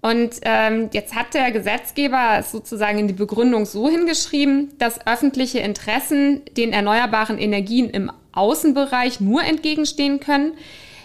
Und 0.00 0.34
ähm, 0.42 0.90
jetzt 0.92 1.14
hat 1.14 1.32
der 1.32 1.50
Gesetzgeber 1.50 2.36
es 2.38 2.50
sozusagen 2.50 2.98
in 2.98 3.08
die 3.08 3.14
Begründung 3.14 3.64
so 3.64 3.88
hingeschrieben, 3.88 4.72
dass 4.78 5.06
öffentliche 5.06 5.60
Interessen 5.60 6.42
den 6.58 6.74
erneuerbaren 6.74 7.38
Energien 7.38 7.88
im 7.88 8.12
Außenbereich 8.32 9.20
nur 9.20 9.42
entgegenstehen 9.44 10.20
können, 10.20 10.52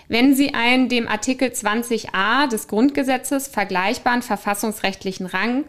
wenn 0.09 0.35
sie 0.35 0.53
einen 0.53 0.89
dem 0.89 1.07
Artikel 1.07 1.49
20a 1.49 2.49
des 2.49 2.67
Grundgesetzes 2.67 3.47
vergleichbaren 3.47 4.21
verfassungsrechtlichen 4.21 5.27
Rang 5.27 5.63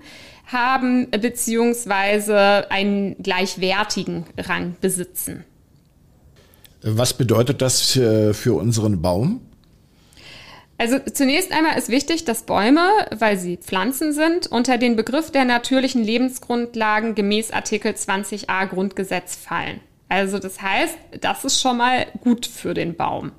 haben 0.47 1.09
beziehungsweise 1.11 2.69
einen 2.71 3.23
gleichwertigen 3.23 4.25
Rang 4.37 4.75
besitzen. 4.81 5.45
Was 6.83 7.15
bedeutet 7.15 7.63
das 7.63 7.93
für, 7.93 8.35
für 8.35 8.55
unseren 8.55 9.01
Baum? 9.03 9.43
Also 10.79 10.99
zunächst 10.99 11.53
einmal 11.53 11.77
ist 11.79 11.91
wichtig, 11.91 12.25
dass 12.25 12.45
Bäume, 12.45 12.89
weil 13.15 13.37
sie 13.39 13.59
Pflanzen 13.59 14.15
sind, 14.15 14.47
unter 14.47 14.79
den 14.79 14.97
Begriff 14.97 15.31
der 15.31 15.45
natürlichen 15.45 16.03
Lebensgrundlagen 16.03 17.15
gemäß 17.15 17.51
Artikel 17.51 17.93
20a 17.93 18.67
Grundgesetz 18.67 19.37
fallen. 19.37 19.81
Also 20.09 20.39
das 20.39 20.63
heißt, 20.63 20.97
das 21.21 21.45
ist 21.45 21.61
schon 21.61 21.77
mal 21.77 22.07
gut 22.23 22.47
für 22.47 22.73
den 22.73 22.97
Baum 22.97 23.33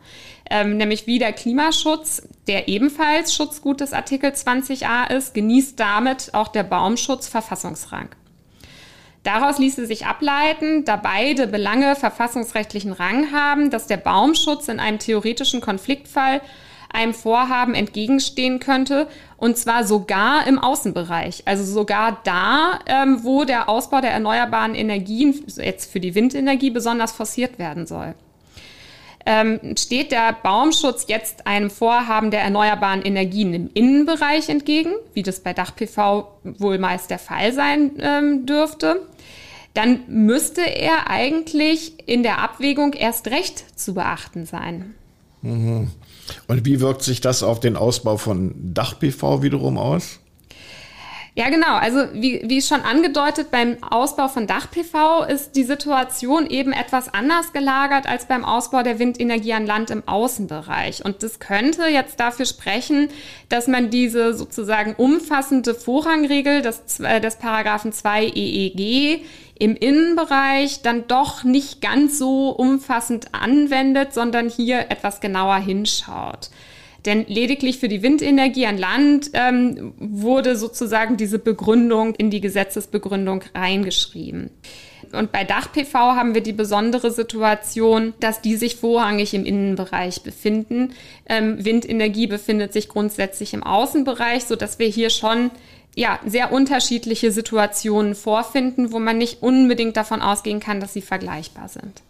ähm, 0.52 0.76
nämlich 0.76 1.08
wie 1.08 1.18
der 1.18 1.32
Klimaschutz, 1.32 2.28
der 2.48 2.68
ebenfalls 2.68 3.34
Schutzgut 3.34 3.80
des 3.80 3.94
Artikel 3.94 4.32
20a 4.32 5.10
ist, 5.10 5.34
genießt 5.34 5.80
damit 5.80 6.34
auch 6.34 6.50
der 6.50 6.64
Baumschutz 6.64 7.30
Verfassungsrang. 7.30 8.10
Daraus 9.24 9.60
ließe 9.60 9.86
sich 9.86 10.08
ableiten, 10.08 10.84
da 10.84 10.98
beide 10.98 11.48
Belange 11.48 11.96
verfassungsrechtlichen 11.96 12.92
Rang 12.92 13.32
haben, 13.32 13.70
dass 13.70 13.88
der 13.88 13.98
Baumschutz 13.98 14.68
in 14.68 14.82
einem 14.82 15.00
theoretischen 15.00 15.62
Konfliktfall 15.62 16.42
einem 16.92 17.14
Vorhaben 17.14 17.74
entgegenstehen 17.74 18.60
könnte, 18.60 19.08
und 19.38 19.58
zwar 19.58 19.86
sogar 19.86 20.46
im 20.48 20.60
Außenbereich, 20.60 21.44
also 21.46 21.64
sogar 21.64 22.20
da, 22.26 22.80
ähm, 22.88 23.24
wo 23.24 23.46
der 23.46 23.70
Ausbau 23.70 24.02
der 24.02 24.12
erneuerbaren 24.12 24.76
Energien, 24.76 25.46
jetzt 25.56 25.90
für 25.90 26.02
die 26.02 26.14
Windenergie, 26.14 26.72
besonders 26.72 27.14
forciert 27.14 27.58
werden 27.58 27.88
soll. 27.88 28.16
Ähm, 29.26 29.76
steht 29.78 30.12
der 30.12 30.34
Baumschutz 30.34 31.06
jetzt 31.08 31.46
einem 31.46 31.70
Vorhaben 31.70 32.32
der 32.32 32.42
erneuerbaren 32.42 33.04
Energien 33.04 33.54
im 33.54 33.70
Innenbereich 33.74 34.50
entgegen, 34.50 34.94
wie 35.14 35.22
das 35.22 35.42
bei 35.42 35.54
Dach-PV 35.54 36.28
wohl 36.44 36.80
meist 36.80 37.12
der 37.12 37.20
Fall 37.20 37.54
sein 37.54 37.92
ähm, 38.00 38.46
dürfte, 38.46 39.08
dann 39.74 40.02
müsste 40.08 40.62
er 40.62 41.10
eigentlich 41.10 42.08
in 42.08 42.24
der 42.24 42.40
Abwägung 42.40 42.94
erst 42.94 43.28
recht 43.28 43.80
zu 43.80 43.94
beachten 43.94 44.46
sein. 44.46 44.96
Mhm. 45.42 45.92
Und 46.48 46.66
wie 46.66 46.82
wirkt 46.82 47.04
sich 47.04 47.22
das 47.22 47.44
auf 47.44 47.60
den 47.60 47.76
Ausbau 47.76 48.18
von 48.18 48.74
Dach-PV 48.74 49.44
wiederum 49.44 49.78
aus? 49.78 50.21
Ja, 51.34 51.50
genau. 51.50 51.76
Also 51.76 52.08
wie, 52.14 52.42
wie 52.44 52.62
schon 52.62 52.82
angedeutet, 52.82 53.52
beim 53.52 53.78
Ausbau 53.82 54.28
von 54.28 54.48
Dach-PV 54.48 55.24
ist 55.24 55.56
die 55.56 55.64
Situation 55.64 56.46
eben 56.46 56.74
etwas 56.74 57.14
anders 57.14 57.54
gelagert 57.54 58.06
als 58.06 58.26
beim 58.26 58.44
Ausbau 58.44 58.84
der 58.84 59.00
Windenergie 59.00 59.54
an 59.54 59.66
Land 59.66 59.92
im 59.92 60.06
Außenbereich. 60.06 61.06
Und 61.06 61.24
das 61.24 61.40
könnte 61.40 61.88
jetzt 61.88 62.20
dafür 62.20 62.46
sprechen, 62.46 63.08
dass 63.48 63.68
man 63.68 63.90
diese 63.90 64.34
sozusagen 64.34 64.94
umfassende 64.96 65.74
Vorrangregel 65.74 66.62
des, 66.62 67.00
äh, 67.00 67.22
des 67.22 67.38
Paragraphen 67.38 67.94
2 67.94 68.26
EEG 68.26 69.24
im 69.58 69.78
Innenbereich 69.78 70.82
dann 70.82 71.08
doch 71.08 71.46
nicht 71.46 71.80
ganz 71.80 72.18
so 72.18 72.50
umfassend 72.50 73.34
anwendet, 73.34 74.14
sondern 74.14 74.50
hier 74.50 74.92
etwas 74.92 75.22
genauer 75.22 75.60
hinschaut. 75.60 76.50
Denn 77.06 77.26
lediglich 77.28 77.80
für 77.80 77.88
die 77.88 78.04
Windenergie 78.04 78.68
an 78.68 78.78
Land 78.78 79.32
ähm, 79.34 79.94
wurde 79.98 80.56
sozusagen 80.56 81.18
diese 81.18 81.40
Begründung 81.40 82.14
in 82.16 82.30
die 82.30 82.42
Gesetzesbegründung 82.42 83.44
reingeschrieben. 83.56 84.52
Und 85.12 85.32
bei 85.32 85.44
Dach-PV 85.44 85.94
haben 85.94 86.36
wir 86.36 86.42
die 86.42 86.54
besondere 86.54 87.12
Situation, 87.12 88.14
dass 88.20 88.42
die 88.42 88.56
sich 88.56 88.76
vorrangig 88.76 89.34
im 89.34 89.46
Innenbereich 89.46 90.22
befinden. 90.22 90.94
Ähm, 91.28 91.64
Windenergie 91.66 92.28
befindet 92.28 92.72
sich 92.72 92.88
grundsätzlich 92.88 93.54
im 93.54 93.64
Außenbereich, 93.64 94.46
so 94.46 94.56
dass 94.56 94.80
wir 94.80 94.88
hier 94.88 95.10
schon 95.10 95.52
ja, 95.96 96.20
sehr 96.26 96.54
unterschiedliche 96.54 97.32
Situationen 97.32 98.16
vorfinden, 98.16 98.94
wo 98.94 99.00
man 99.00 99.18
nicht 99.18 99.42
unbedingt 99.42 99.98
davon 99.98 100.22
ausgehen 100.22 100.60
kann, 100.60 100.80
dass 100.80 100.94
sie 100.94 101.02
vergleichbar 101.02 101.68
sind. 101.68 102.02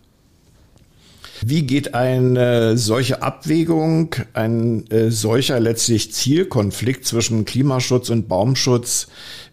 Wie 1.43 1.63
geht 1.63 1.95
eine 1.95 2.77
solche 2.77 3.23
Abwägung, 3.23 4.15
ein 4.33 4.89
äh, 4.91 5.09
solcher 5.09 5.59
letztlich 5.59 6.13
Zielkonflikt 6.13 7.05
zwischen 7.05 7.45
Klimaschutz 7.45 8.09
und 8.09 8.27
Baumschutz 8.27 9.07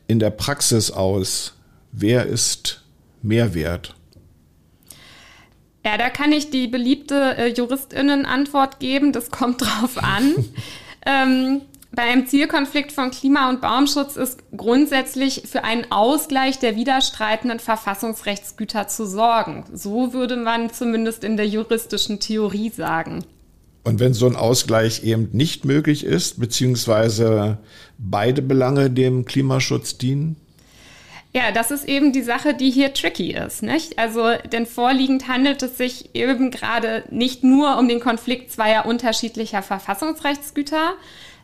in 0.07 0.19
der 0.19 0.31
Praxis 0.31 0.91
aus? 0.91 1.55
Wer 1.93 2.27
ist 2.27 2.85
mehr 3.23 3.55
wert? 3.55 3.95
Ja, 5.85 5.97
da 5.97 6.11
kann 6.11 6.33
ich 6.33 6.51
die 6.51 6.67
beliebte 6.67 7.37
äh, 7.39 7.47
Juristinnen-Antwort 7.49 8.81
geben. 8.81 9.13
Das 9.13 9.31
kommt 9.31 9.63
drauf 9.63 9.97
an. 9.97 10.35
ähm, 11.07 11.63
bei 11.99 12.05
einem 12.05 12.29
Zielkonflikt 12.29 12.93
von 12.93 13.11
Klima- 13.11 13.49
und 13.49 13.61
Baumschutz 13.61 14.15
ist 14.15 14.45
grundsätzlich 14.57 15.43
für 15.51 15.65
einen 15.65 15.91
Ausgleich 15.91 16.61
der 16.61 16.77
widerstreitenden 16.77 17.59
Verfassungsrechtsgüter 17.59 18.87
zu 18.87 19.05
sorgen. 19.05 19.65
So 19.75 20.13
würde 20.13 20.37
man 20.37 20.73
zumindest 20.73 21.25
in 21.25 21.37
der 21.37 21.49
juristischen 21.49 22.21
Theorie 22.21 22.71
sagen. 22.71 23.25
Und 23.83 23.99
wenn 23.99 24.15
so 24.15 24.29
ein 24.29 24.37
Ausgleich 24.37 25.03
eben 25.03 25.31
nicht 25.33 25.65
möglich 25.65 26.05
ist, 26.05 26.39
beziehungsweise 26.39 27.59
beide 27.99 28.43
Belange 28.43 28.91
dem 28.91 29.25
Klimaschutz 29.25 29.99
dienen? 29.99 30.37
Ja, 31.35 31.51
das 31.51 31.73
ist 31.73 31.89
eben 31.89 32.13
die 32.13 32.23
Sache, 32.23 32.55
die 32.55 32.71
hier 32.71 32.95
tricky 32.95 33.33
ist, 33.33 33.65
nicht? 33.65 33.99
Also, 33.99 34.35
denn 34.53 34.67
vorliegend 34.67 35.27
handelt 35.27 35.65
es 35.65 35.77
sich 35.77 36.11
eben 36.15 36.53
gerade 36.53 37.03
nicht 37.11 37.43
nur 37.43 37.77
um 37.77 37.89
den 37.89 37.99
Konflikt 37.99 38.53
zweier 38.53 38.87
unterschiedlicher 38.87 39.63
Verfassungsrechtsgüter, 39.63 40.95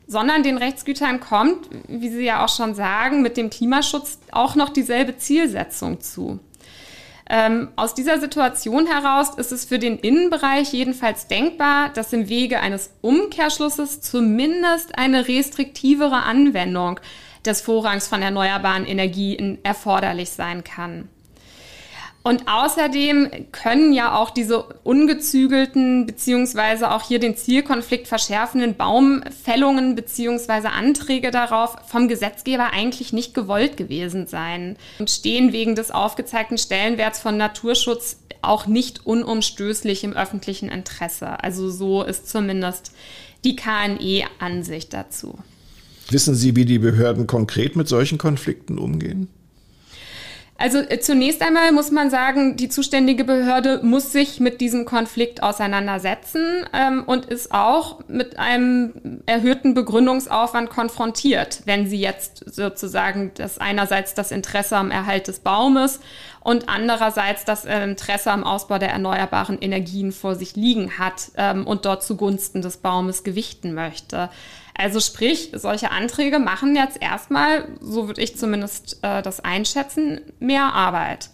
sondern 0.07 0.43
den 0.43 0.59
Rechtsgütern 0.59 1.21
kommt, 1.21 1.69
wie 1.89 2.11
Sie 2.11 2.25
ja 2.25 2.45
auch 2.45 2.55
schon 2.55 2.75
sagen, 2.75 3.23
mit 3.23 3.37
dem 3.37 3.51
Klimaschutz 3.51 4.19
auch 4.33 4.55
noch 4.55 4.69
dieselbe 4.69 5.17
Zielsetzung 5.17 6.01
zu. 6.01 6.41
Ähm, 7.29 7.69
aus 7.77 7.95
dieser 7.95 8.21
Situation 8.21 8.87
heraus 8.87 9.35
ist 9.37 9.51
es 9.51 9.65
für 9.65 9.79
den 9.79 9.99
Innenbereich 9.99 10.73
jedenfalls 10.73 11.27
denkbar, 11.27 11.89
dass 11.89 12.13
im 12.13 12.29
Wege 12.29 12.61
eines 12.61 12.91
Umkehrschlusses 13.01 14.03
zumindest 14.03 14.99
eine 14.99 15.27
restriktivere 15.27 16.23
Anwendung 16.23 17.01
des 17.47 17.63
Vorrangs 17.63 18.09
von 18.09 18.21
erneuerbaren 18.21 18.85
Energien 18.85 19.59
erforderlich 19.63 20.31
sein 20.31 20.65
kann. 20.65 21.09
Und 22.27 22.49
außerdem 22.49 23.29
können 23.53 23.93
ja 23.93 24.17
auch 24.17 24.31
diese 24.31 24.63
ungezügelten 24.83 26.07
beziehungsweise 26.07 26.91
auch 26.91 27.07
hier 27.07 27.19
den 27.19 27.37
Zielkonflikt 27.37 28.09
verschärfenden 28.09 28.77
Baumfällungen 28.77 29.95
beziehungsweise 29.95 30.71
Anträge 30.71 31.31
darauf 31.31 31.77
vom 31.87 32.09
Gesetzgeber 32.09 32.73
eigentlich 32.73 33.13
nicht 33.13 33.35
gewollt 33.35 33.77
gewesen 33.77 34.27
sein 34.27 34.77
und 34.99 35.11
stehen 35.11 35.53
wegen 35.53 35.75
des 35.75 35.91
aufgezeigten 35.91 36.57
Stellenwerts 36.57 37.21
von 37.21 37.37
Naturschutz 37.37 38.17
auch 38.41 38.67
nicht 38.67 39.05
unumstößlich 39.05 40.03
im 40.03 40.15
öffentlichen 40.15 40.71
Interesse. 40.71 41.45
Also 41.45 41.69
so 41.69 42.03
ist 42.03 42.31
zumindest 42.31 42.93
die 43.45 43.55
KNE-Ansicht 43.55 44.95
dazu. 44.95 45.39
Wissen 46.09 46.35
Sie, 46.35 46.57
wie 46.57 46.65
die 46.65 46.79
Behörden 46.79 47.27
konkret 47.27 47.77
mit 47.77 47.87
solchen 47.87 48.17
Konflikten 48.17 48.79
umgehen? 48.79 49.29
Also 50.57 50.79
äh, 50.79 51.01
zunächst 51.01 51.43
einmal 51.43 51.73
muss 51.73 51.91
man 51.91 52.11
sagen, 52.11 52.57
die 52.57 52.69
zuständige 52.69 53.25
Behörde 53.25 53.81
muss 53.83 54.13
sich 54.13 54.39
mit 54.39 54.61
diesem 54.61 54.85
Konflikt 54.85 55.43
auseinandersetzen 55.43 56.65
ähm, 56.73 57.03
und 57.05 57.27
ist 57.27 57.53
auch 57.53 58.01
mit 58.07 58.39
einem 58.39 59.23
erhöhten 59.27 59.75
Begründungsaufwand 59.75 60.71
konfrontiert, 60.71 61.63
wenn 61.65 61.89
sie 61.89 61.99
jetzt 61.99 62.45
sozusagen 62.55 63.33
das 63.35 63.59
einerseits 63.59 64.15
das 64.15 64.31
Interesse 64.31 64.77
am 64.77 64.93
Erhalt 64.93 65.27
des 65.27 65.41
Baumes 65.41 65.99
und 66.41 66.69
andererseits 66.69 67.45
das 67.45 67.65
Interesse 67.65 68.31
am 68.31 68.45
Ausbau 68.45 68.79
der 68.79 68.91
erneuerbaren 68.91 69.59
Energien 69.61 70.13
vor 70.13 70.37
sich 70.37 70.55
liegen 70.55 70.99
hat 70.99 71.33
ähm, 71.37 71.67
und 71.67 71.85
dort 71.85 72.05
zugunsten 72.05 72.63
des 72.63 72.77
Baumes 72.77 73.25
gewichten 73.25 73.75
möchte. 73.75 74.29
Also 74.77 74.99
sprich, 74.99 75.51
solche 75.55 75.93
Anträge 75.93 76.39
machen 76.41 76.75
jetzt 76.75 77.01
erstmal, 77.01 77.69
so 77.81 78.09
würde 78.09 78.23
ich 78.23 78.37
zumindest 78.37 78.99
äh, 79.03 79.23
das 79.23 79.41
einschätzen, 79.41 80.21
mehr 80.41 80.73
Arbeit. 80.75 81.31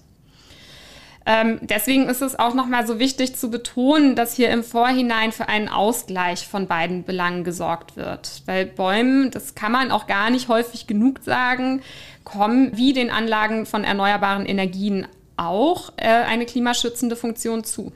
Ähm, 1.26 1.58
deswegen 1.62 2.08
ist 2.08 2.22
es 2.22 2.38
auch 2.38 2.54
nochmal 2.54 2.86
so 2.86 2.98
wichtig 2.98 3.36
zu 3.36 3.50
betonen, 3.50 4.16
dass 4.16 4.34
hier 4.34 4.50
im 4.50 4.64
Vorhinein 4.64 5.32
für 5.32 5.48
einen 5.48 5.68
Ausgleich 5.68 6.48
von 6.48 6.66
beiden 6.66 7.04
Belangen 7.04 7.44
gesorgt 7.44 7.96
wird. 7.96 8.42
Weil 8.46 8.66
Bäumen, 8.66 9.30
das 9.30 9.54
kann 9.54 9.72
man 9.72 9.90
auch 9.90 10.06
gar 10.06 10.30
nicht 10.30 10.48
häufig 10.48 10.86
genug 10.86 11.20
sagen, 11.22 11.82
kommen 12.24 12.76
wie 12.76 12.92
den 12.92 13.10
Anlagen 13.10 13.66
von 13.66 13.84
erneuerbaren 13.84 14.46
Energien 14.46 15.06
auch 15.36 15.92
äh, 15.96 16.08
eine 16.08 16.46
klimaschützende 16.46 17.16
Funktion 17.16 17.64
zu. 17.64 17.92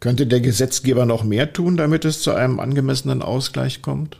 Könnte 0.00 0.26
der 0.26 0.40
Gesetzgeber 0.40 1.06
noch 1.06 1.24
mehr 1.24 1.52
tun, 1.52 1.76
damit 1.76 2.04
es 2.04 2.22
zu 2.22 2.32
einem 2.32 2.60
angemessenen 2.60 3.22
Ausgleich 3.22 3.82
kommt? 3.82 4.18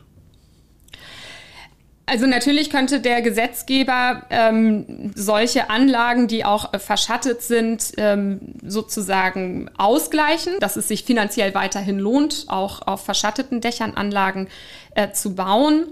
Also 2.09 2.25
natürlich 2.25 2.71
könnte 2.71 3.01
der 3.01 3.21
Gesetzgeber 3.21 4.23
ähm, 4.31 5.11
solche 5.13 5.69
Anlagen, 5.69 6.27
die 6.27 6.43
auch 6.43 6.73
äh, 6.73 6.79
verschattet 6.79 7.43
sind, 7.43 7.91
ähm, 7.97 8.39
sozusagen 8.65 9.69
ausgleichen, 9.77 10.53
dass 10.59 10.75
es 10.75 10.87
sich 10.87 11.03
finanziell 11.03 11.53
weiterhin 11.53 11.99
lohnt, 11.99 12.45
auch 12.47 12.81
auf 12.87 13.05
verschatteten 13.05 13.61
Dächern 13.61 13.93
Anlagen 13.93 14.47
äh, 14.95 15.11
zu 15.11 15.35
bauen. 15.35 15.85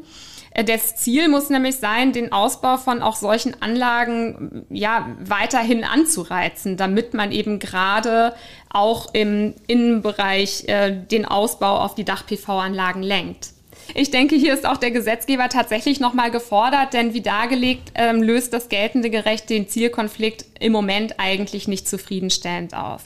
Äh, 0.58 0.65
das 0.65 0.98
Ziel 0.98 1.30
muss 1.30 1.50
nämlich 1.50 1.78
sein, 1.78 2.12
den 2.12 2.34
Ausbau 2.34 2.76
von 2.76 3.02
auch 3.02 3.15
solchen 3.15 3.62
Anlagen 3.62 4.65
ja 4.70 5.08
weiterhin 5.24 5.86
anzureizen, 5.86 6.76
damit 6.76 7.13
man 7.13 7.32
eben 7.32 7.60
gerade 7.60 8.34
auch 8.70 9.13
im 9.13 9.54
Innenbereich 9.67 10.65
äh, 10.67 10.91
den 10.91 11.26
Ausbau 11.26 11.80
auf 11.80 11.96
die 11.96 12.04
Dach-PV-Anlagen 12.04 13.02
lenkt. 13.02 13.52
Ich 13.93 14.12
denke, 14.12 14.36
hier 14.36 14.54
ist 14.54 14.65
auch 14.65 14.76
der 14.76 14.91
Gesetzgeber 14.91 15.48
tatsächlich 15.48 16.02
nochmal 16.02 16.30
gefordert, 16.30 16.93
denn 16.93 17.13
wie 17.13 17.22
dargelegt, 17.22 17.93
ähm, 17.96 18.22
löst 18.22 18.52
das 18.52 18.67
geltende 18.67 19.10
Gerecht 19.10 19.50
den 19.50 19.70
Zielkonflikt 19.70 20.46
im 20.60 20.74
Moment 20.74 21.20
eigentlich 21.20 21.70
nicht 21.70 21.88
zufriedenstellend 21.88 22.74
auf. 22.74 23.04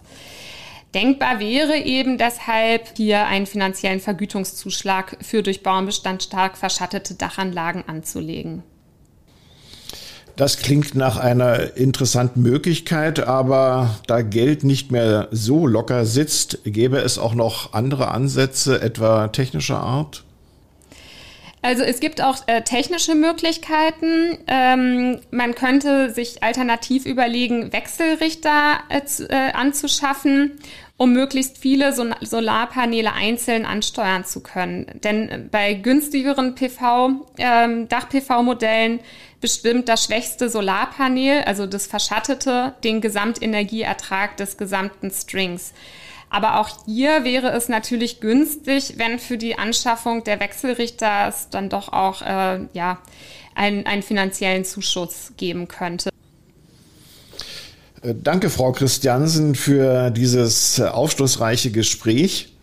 Denkbar 0.93 1.39
wäre 1.39 1.77
eben 1.77 2.17
deshalb 2.17 2.97
hier 2.97 3.25
einen 3.25 3.45
finanziellen 3.45 4.01
Vergütungszuschlag 4.01 5.17
für 5.21 5.41
durch 5.41 5.63
Baumbestand 5.63 6.23
stark 6.23 6.57
verschattete 6.57 7.15
Dachanlagen 7.15 7.87
anzulegen. 7.87 8.63
Das 10.35 10.57
klingt 10.57 10.95
nach 10.95 11.17
einer 11.17 11.77
interessanten 11.77 12.41
Möglichkeit, 12.41 13.19
aber 13.19 13.99
da 14.07 14.21
Geld 14.21 14.63
nicht 14.63 14.91
mehr 14.91 15.27
so 15.31 15.67
locker 15.67 16.05
sitzt, 16.05 16.59
gäbe 16.63 16.97
es 16.97 17.17
auch 17.17 17.35
noch 17.35 17.73
andere 17.73 18.09
Ansätze, 18.09 18.81
etwa 18.81 19.27
technischer 19.27 19.79
Art? 19.79 20.23
Also 21.63 21.83
es 21.83 21.99
gibt 21.99 22.21
auch 22.21 22.37
äh, 22.47 22.63
technische 22.63 23.13
Möglichkeiten. 23.13 24.39
Ähm, 24.47 25.19
man 25.29 25.53
könnte 25.53 26.09
sich 26.09 26.41
alternativ 26.41 27.05
überlegen, 27.05 27.71
Wechselrichter 27.71 28.79
äh, 28.89 29.01
äh, 29.29 29.51
anzuschaffen, 29.51 30.59
um 30.97 31.13
möglichst 31.13 31.59
viele 31.59 31.93
Sol 31.93 32.15
Solarpaneele 32.21 33.13
einzeln 33.13 33.65
ansteuern 33.65 34.25
zu 34.25 34.41
können. 34.41 34.87
Denn 35.03 35.49
bei 35.51 35.75
günstigeren 35.75 36.55
PV, 36.55 37.27
ähm, 37.37 37.87
Dach-PV-Modellen 37.87 38.99
bestimmt 39.39 39.87
das 39.87 40.05
schwächste 40.05 40.49
Solarpanel, 40.49 41.43
also 41.43 41.67
das 41.67 41.85
verschattete, 41.85 42.73
den 42.83 43.01
Gesamtenergieertrag 43.01 44.35
des 44.37 44.57
gesamten 44.57 45.11
Strings. 45.11 45.73
Aber 46.31 46.61
auch 46.61 46.69
hier 46.85 47.25
wäre 47.25 47.51
es 47.51 47.67
natürlich 47.67 48.21
günstig, 48.21 48.93
wenn 48.95 49.19
für 49.19 49.37
die 49.37 49.59
Anschaffung 49.59 50.23
der 50.23 50.39
Wechselrichter 50.39 51.27
es 51.27 51.49
dann 51.49 51.67
doch 51.67 51.91
auch 51.91 52.21
äh, 52.21 52.61
ja, 52.71 52.99
einen, 53.53 53.85
einen 53.85 54.01
finanziellen 54.01 54.63
Zuschuss 54.63 55.33
geben 55.35 55.67
könnte. 55.67 56.09
Äh, 58.01 58.15
danke, 58.15 58.49
Frau 58.49 58.71
Christiansen, 58.71 59.55
für 59.55 60.09
dieses 60.09 60.79
äh, 60.79 60.83
aufschlussreiche 60.83 61.69
Gespräch. 61.69 62.53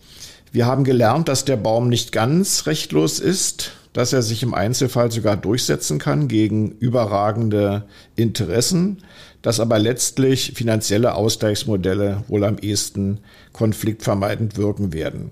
Wir 0.51 0.65
haben 0.65 0.83
gelernt, 0.83 1.27
dass 1.27 1.45
der 1.45 1.57
Baum 1.57 1.89
nicht 1.89 2.11
ganz 2.11 2.65
rechtlos 2.65 3.19
ist, 3.19 3.73
dass 3.93 4.13
er 4.13 4.23
sich 4.23 4.41
im 4.41 4.55
Einzelfall 4.55 5.11
sogar 5.11 5.37
durchsetzen 5.37 5.99
kann 5.99 6.27
gegen 6.27 6.71
überragende 6.71 7.83
Interessen, 8.15 9.03
dass 9.41 9.59
aber 9.59 9.79
letztlich 9.79 10.53
finanzielle 10.55 11.15
Ausgleichsmodelle 11.15 12.23
wohl 12.27 12.43
am 12.43 12.57
ehesten 12.57 13.19
konfliktvermeidend 13.53 14.57
wirken 14.57 14.93
werden. 14.93 15.31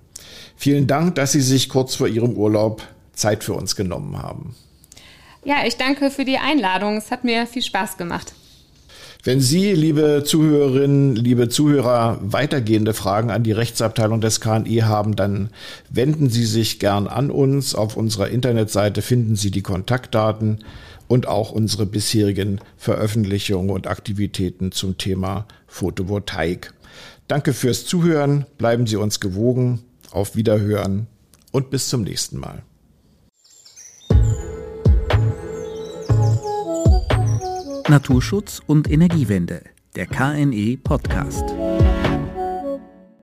Vielen 0.55 0.87
Dank, 0.87 1.15
dass 1.15 1.31
Sie 1.31 1.41
sich 1.41 1.69
kurz 1.69 1.95
vor 1.95 2.07
Ihrem 2.07 2.33
Urlaub 2.33 2.83
Zeit 3.13 3.43
für 3.43 3.53
uns 3.53 3.75
genommen 3.75 4.21
haben. 4.21 4.55
Ja, 5.43 5.65
ich 5.65 5.77
danke 5.77 6.11
für 6.11 6.25
die 6.25 6.37
Einladung. 6.37 6.97
Es 6.97 7.11
hat 7.11 7.23
mir 7.23 7.47
viel 7.47 7.61
Spaß 7.61 7.97
gemacht. 7.97 8.33
Wenn 9.23 9.41
Sie, 9.41 9.73
liebe 9.73 10.23
Zuhörerinnen, 10.25 11.15
liebe 11.15 11.49
Zuhörer, 11.49 12.17
weitergehende 12.21 12.93
Fragen 12.93 13.29
an 13.29 13.43
die 13.43 13.51
Rechtsabteilung 13.51 14.21
des 14.21 14.39
KNI 14.39 14.83
haben, 14.83 15.15
dann 15.15 15.49
wenden 15.89 16.29
Sie 16.29 16.45
sich 16.45 16.79
gern 16.79 17.07
an 17.07 17.29
uns. 17.29 17.75
Auf 17.75 17.97
unserer 17.97 18.29
Internetseite 18.29 19.01
finden 19.01 19.35
Sie 19.35 19.51
die 19.51 19.63
Kontaktdaten 19.63 20.59
und 21.07 21.27
auch 21.27 21.51
unsere 21.51 21.85
bisherigen 21.85 22.59
Veröffentlichungen 22.77 23.69
und 23.69 23.87
Aktivitäten 23.87 24.71
zum 24.71 24.97
Thema 24.97 25.47
Photovoltaik. 25.67 26.73
Danke 27.27 27.53
fürs 27.53 27.85
Zuhören, 27.85 28.45
bleiben 28.57 28.87
Sie 28.87 28.95
uns 28.95 29.19
gewogen, 29.19 29.81
auf 30.11 30.35
Wiederhören 30.35 31.07
und 31.51 31.69
bis 31.69 31.89
zum 31.89 32.03
nächsten 32.03 32.39
Mal. 32.39 32.63
Naturschutz 37.89 38.61
und 38.67 38.89
Energiewende, 38.89 39.61
der 39.95 40.07
KNE 40.07 40.77
Podcast. 40.83 41.43